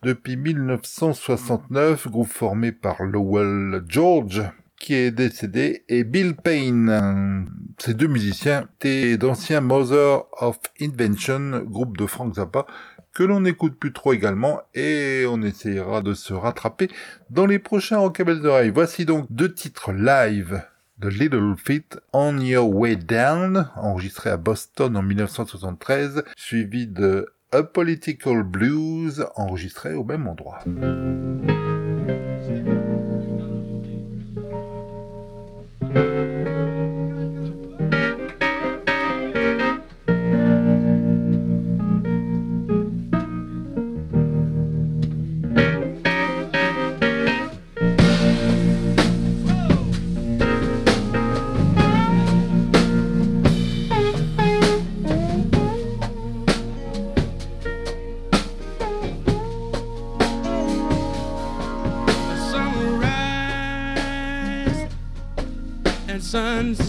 Depuis 0.03 0.36
1969, 0.36 2.07
groupe 2.07 2.28
formé 2.28 2.72
par 2.72 3.03
Lowell 3.03 3.84
George, 3.88 4.41
qui 4.80 4.95
est 4.95 5.11
décédé, 5.11 5.84
et 5.90 6.03
Bill 6.03 6.36
Payne. 6.36 7.48
Ces 7.78 7.94
deux 7.94 8.07
musiciens 8.07 8.68
étaient 8.80 9.18
d'anciens 9.18 9.61
Mother 9.61 10.23
of 10.40 10.57
Invention, 10.82 11.61
groupe 11.65 11.98
de 11.98 12.07
Frank 12.07 12.34
Zappa, 12.34 12.65
que 13.14 13.22
l'on 13.22 13.41
n'écoute 13.41 13.78
plus 13.78 13.94
trop 13.94 14.11
également, 14.11 14.61
et 14.73 15.26
on 15.30 15.44
essayera 15.44 16.02
de 16.02 16.15
se 16.15 16.34
rattraper 16.34 16.90
dans 17.30 17.45
les 17.45 17.60
prochains 17.60 17.99
Rockabelles 17.99 18.48
Oreilles. 18.48 18.72
Voici 18.73 19.06
donc 19.06 19.28
deux 19.30 19.53
titres 19.53 19.91
live 19.91 20.64
de 20.98 21.10
Little 21.10 21.53
Feat, 21.64 21.99
On 22.11 22.40
Your 22.40 22.76
Way 22.76 22.95
Down, 22.95 23.69
enregistré 23.76 24.32
à 24.32 24.38
Boston 24.38 24.98
en 24.98 25.03
1973, 25.03 26.23
suivi 26.36 26.88
de 26.88 27.28
A 27.53 27.64
Political 27.64 28.44
Blues, 28.44 29.26
enregistré 29.36 29.94
au 29.94 30.06
même 30.06 30.26
endroit. 30.26 30.60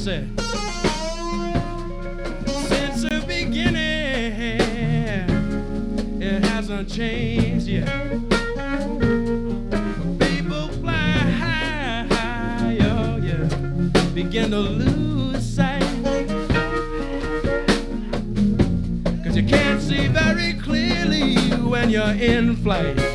Since 0.02 0.34
the 3.02 3.22
beginning, 3.24 3.76
it 6.20 6.44
hasn't 6.44 6.88
changed 6.88 7.68
yet. 7.68 7.86
People 10.18 10.66
fly 10.80 11.20
high, 11.38 12.78
oh 12.80 13.16
yeah, 13.18 13.46
begin 14.12 14.50
to 14.50 14.58
lose 14.58 15.40
sight. 15.40 15.82
Cause 19.22 19.36
you 19.36 19.44
can't 19.44 19.80
see 19.80 20.08
very 20.08 20.54
clearly 20.54 21.36
when 21.58 21.90
you're 21.90 22.10
in 22.10 22.56
flight. 22.56 23.11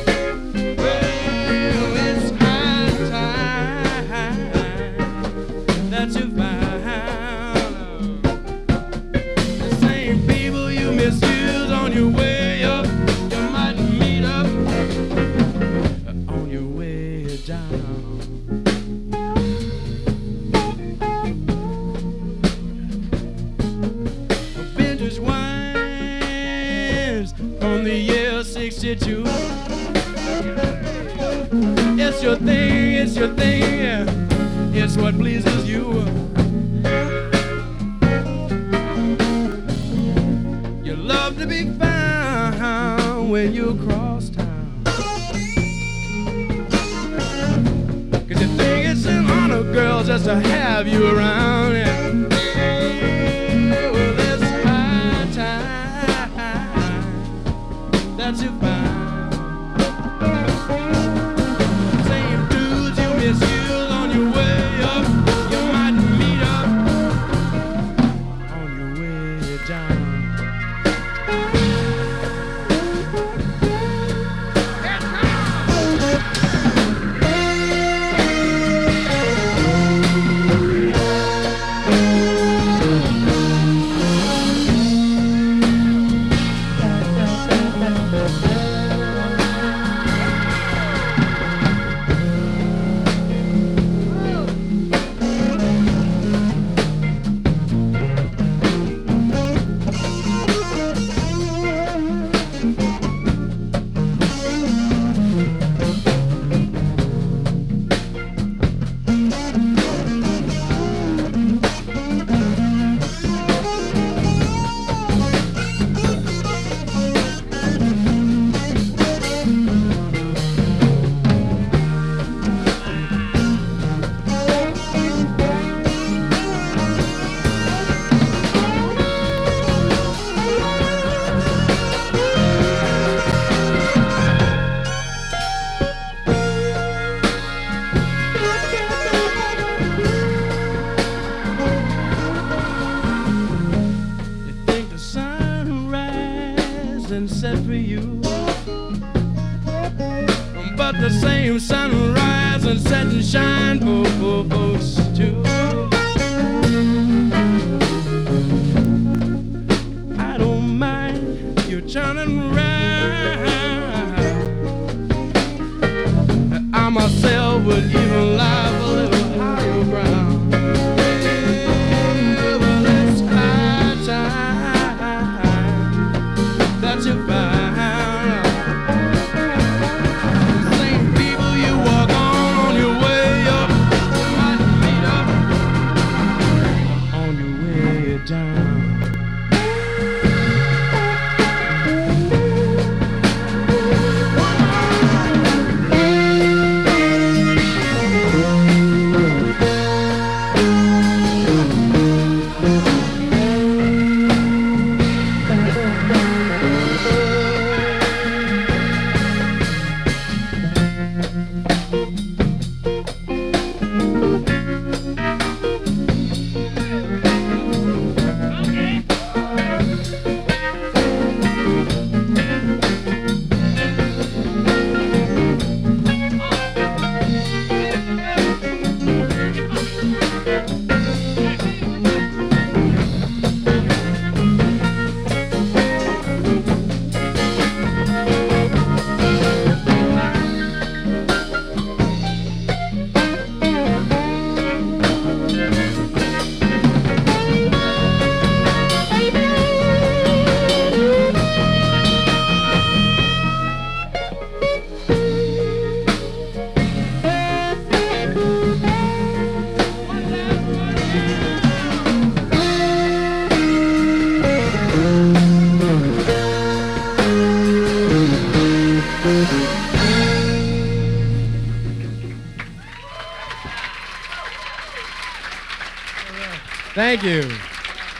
Thank 277.08 277.22
you. 277.22 277.48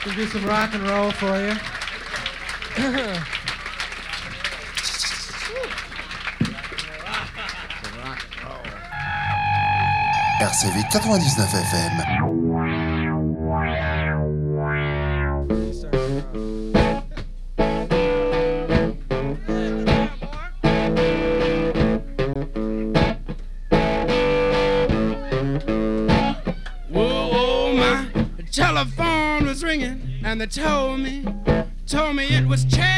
We'll 0.03 0.15
do 0.15 0.25
some 0.25 0.45
rock 0.45 0.73
and 0.73 0.81
roll 0.81 1.11
for 1.11 1.37
you? 1.37 1.53
RCV 10.41 10.89
99 10.89 11.21
FM. 11.21 12.18
And 30.29 30.39
they 30.39 30.45
told 30.45 30.99
me, 30.99 31.25
told 31.87 32.15
me 32.15 32.27
it 32.27 32.45
was 32.45 32.63
Chairman 32.65 32.88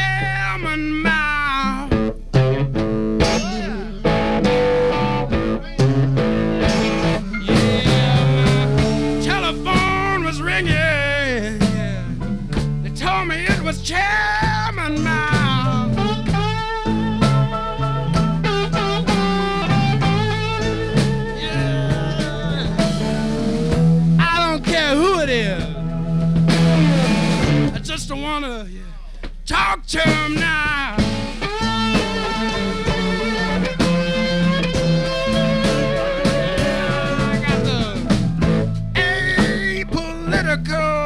just 28.08 28.20
wanna 28.20 28.66
yeah, 28.68 28.80
talk 29.46 29.86
to 29.86 30.00
him 30.00 30.34
now. 30.34 30.96
I 37.20 37.44
got 37.46 37.64
the 37.64 37.80
apolitical 39.84 41.01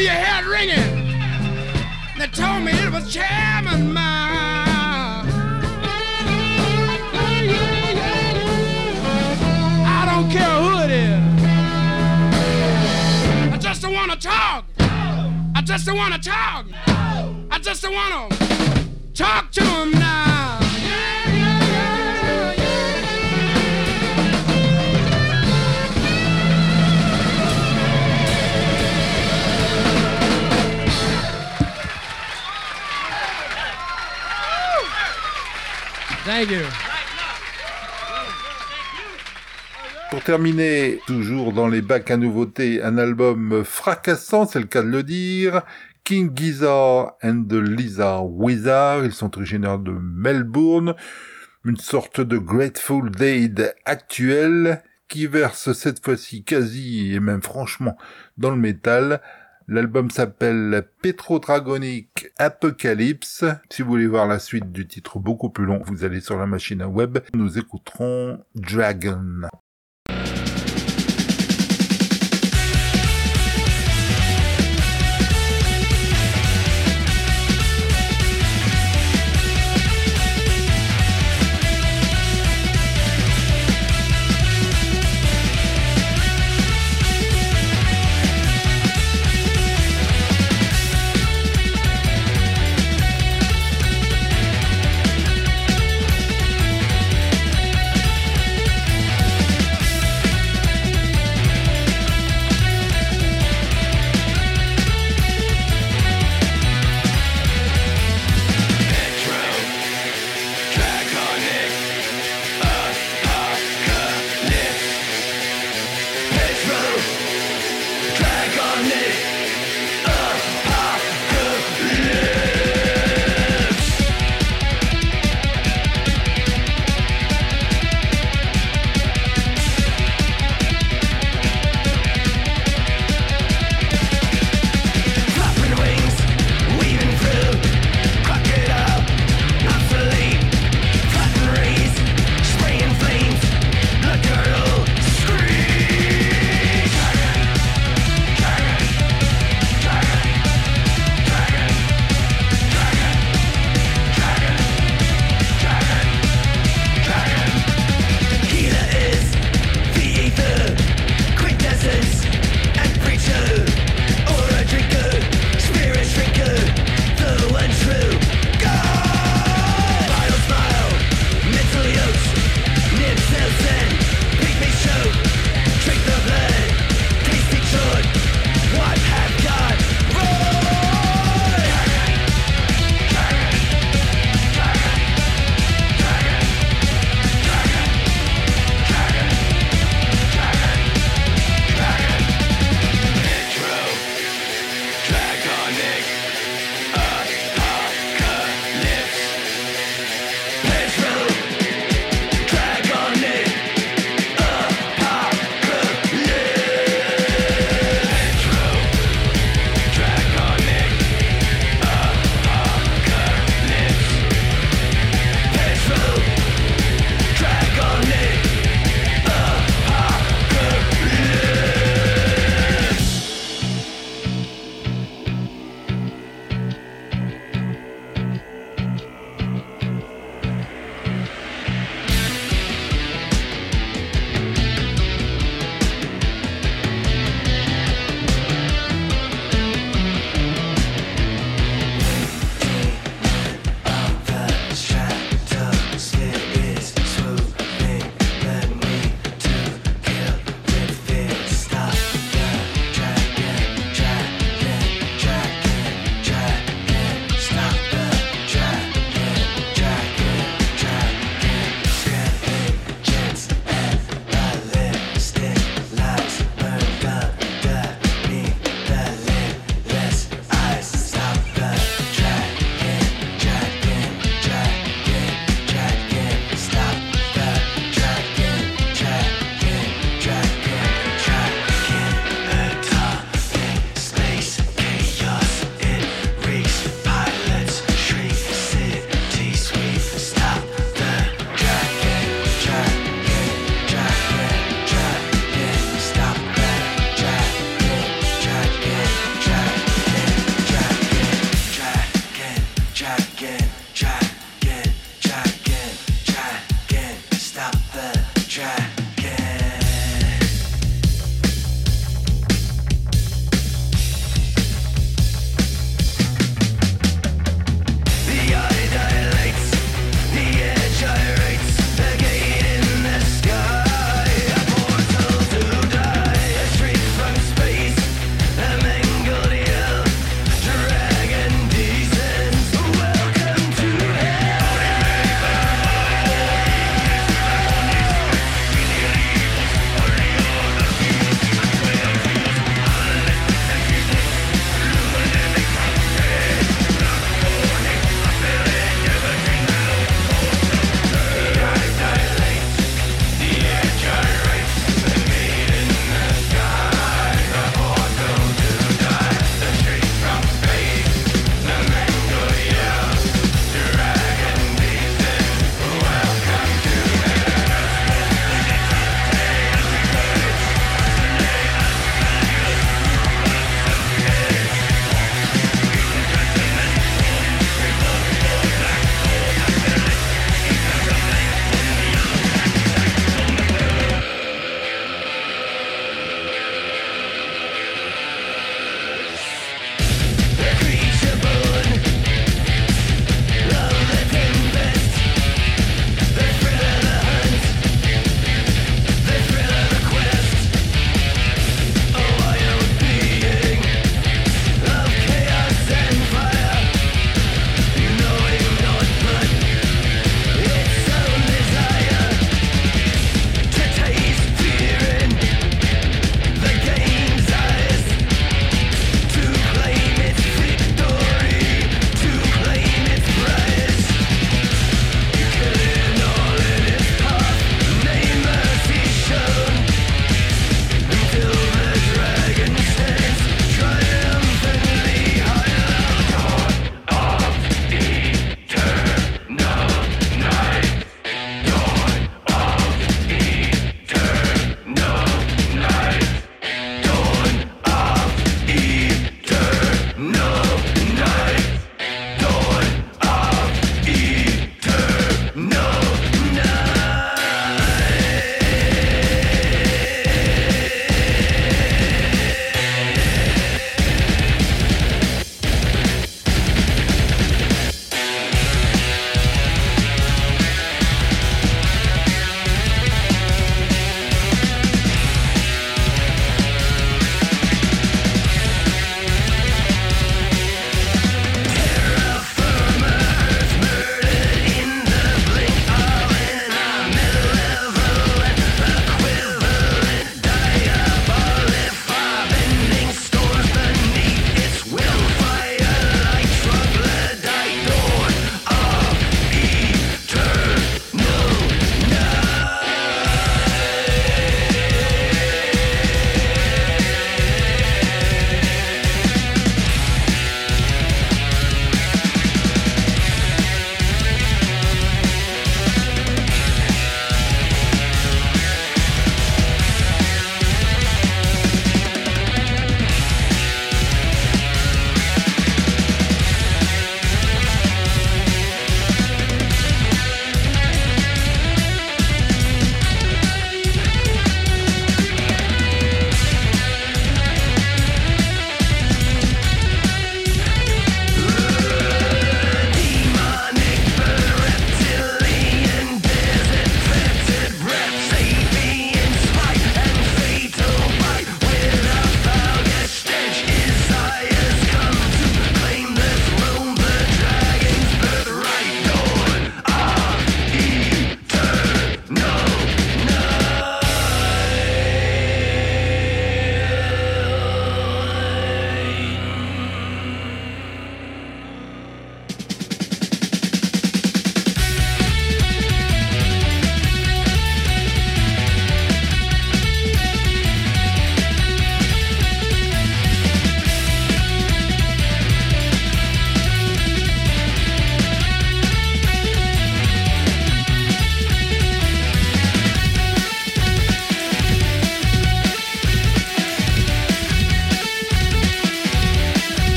me 0.00 0.06
your 0.06 0.14
head 0.14 0.44
ringing. 0.44 1.10
They 2.18 2.26
told 2.28 2.64
me 2.64 2.72
it 2.72 2.90
was 2.92 3.12
Chairman 3.12 3.92
Mao. 3.92 5.24
I 9.86 10.02
don't 10.10 10.30
care 10.30 10.56
who 10.62 10.80
it 10.84 10.90
is. 10.90 11.20
I 13.52 13.58
just 13.58 13.82
don't 13.82 13.94
want 13.94 14.12
to 14.12 14.18
talk. 14.18 14.64
I 14.78 15.62
just 15.64 15.86
don't 15.86 15.96
want 15.96 16.14
to 16.14 16.20
talk. 16.20 16.66
I 17.50 17.58
just 17.60 17.82
don't 17.82 17.94
want 17.94 18.32
to 18.32 18.38
talk 19.12 19.50
to 19.52 19.62
him 19.62 19.90
now. 19.92 20.29
Pour 40.10 40.22
terminer, 40.22 41.00
toujours 41.06 41.52
dans 41.52 41.66
les 41.66 41.82
bacs 41.82 42.10
à 42.10 42.16
nouveautés, 42.16 42.82
un 42.82 42.98
album 42.98 43.64
fracassant, 43.64 44.46
c'est 44.46 44.60
le 44.60 44.66
cas 44.66 44.82
de 44.82 44.88
le 44.88 45.02
dire. 45.02 45.62
King 46.04 46.30
Gizzard 46.34 47.14
and 47.22 47.46
the 47.48 47.54
Lizard 47.54 48.26
Wizard, 48.26 49.04
ils 49.04 49.12
sont 49.12 49.36
originaires 49.36 49.78
de 49.78 49.92
Melbourne, 49.92 50.94
une 51.64 51.76
sorte 51.76 52.20
de 52.20 52.38
Grateful 52.38 53.10
Dead 53.10 53.74
actuel 53.84 54.82
qui 55.08 55.26
verse 55.26 55.72
cette 55.72 56.04
fois-ci 56.04 56.44
quasi 56.44 57.12
et 57.12 57.20
même 57.20 57.42
franchement 57.42 57.96
dans 58.38 58.50
le 58.50 58.56
métal. 58.56 59.20
L'album 59.72 60.10
s'appelle 60.10 60.88
Petrodragonic 61.00 62.32
Apocalypse. 62.38 63.44
Si 63.70 63.82
vous 63.82 63.90
voulez 63.90 64.08
voir 64.08 64.26
la 64.26 64.40
suite 64.40 64.72
du 64.72 64.88
titre 64.88 65.20
beaucoup 65.20 65.48
plus 65.48 65.64
long, 65.64 65.80
vous 65.86 66.02
allez 66.02 66.20
sur 66.20 66.36
la 66.36 66.46
machine 66.46 66.82
à 66.82 66.88
web. 66.88 67.20
Nous 67.34 67.56
écouterons 67.56 68.44
Dragon. 68.56 69.42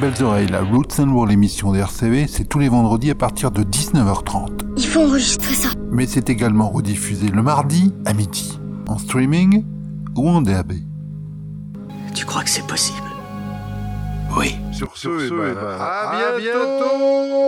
Belles 0.00 0.22
Oreilles, 0.22 0.48
la 0.48 0.62
Roots 0.62 0.98
and 0.98 1.12
Roll 1.14 1.30
émission 1.30 1.72
des 1.72 1.80
RCV, 1.80 2.26
c'est 2.26 2.44
tous 2.44 2.58
les 2.58 2.70
vendredis 2.70 3.10
à 3.10 3.14
partir 3.14 3.50
de 3.50 3.62
19h30. 3.62 4.48
Il 4.78 4.86
faut 4.86 5.00
enregistrer 5.00 5.54
ça. 5.54 5.68
Mais 5.90 6.06
c'est 6.06 6.30
également 6.30 6.70
rediffusé 6.70 7.28
le 7.28 7.42
mardi 7.42 7.92
à 8.06 8.14
midi, 8.14 8.58
en 8.88 8.96
streaming 8.96 9.62
ou 10.16 10.28
en 10.28 10.40
DAB. 10.40 10.72
Tu 12.14 12.24
crois 12.24 12.42
que 12.44 12.50
c'est 12.50 12.66
possible? 12.66 12.96
Oui. 14.38 14.56
Sur 14.72 14.96
ce, 14.96 15.18
ce, 15.18 15.24
eh 15.26 15.28
ben, 15.30 15.48
eh 15.50 15.54
ben, 15.54 15.76
à, 15.78 16.34
à 16.34 16.38
bientôt. 16.38 17.39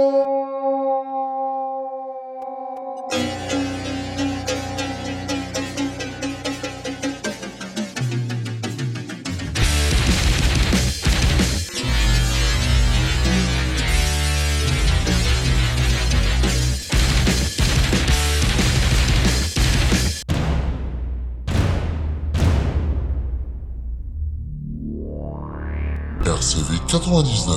what 27.12 27.26
is? 27.26 27.52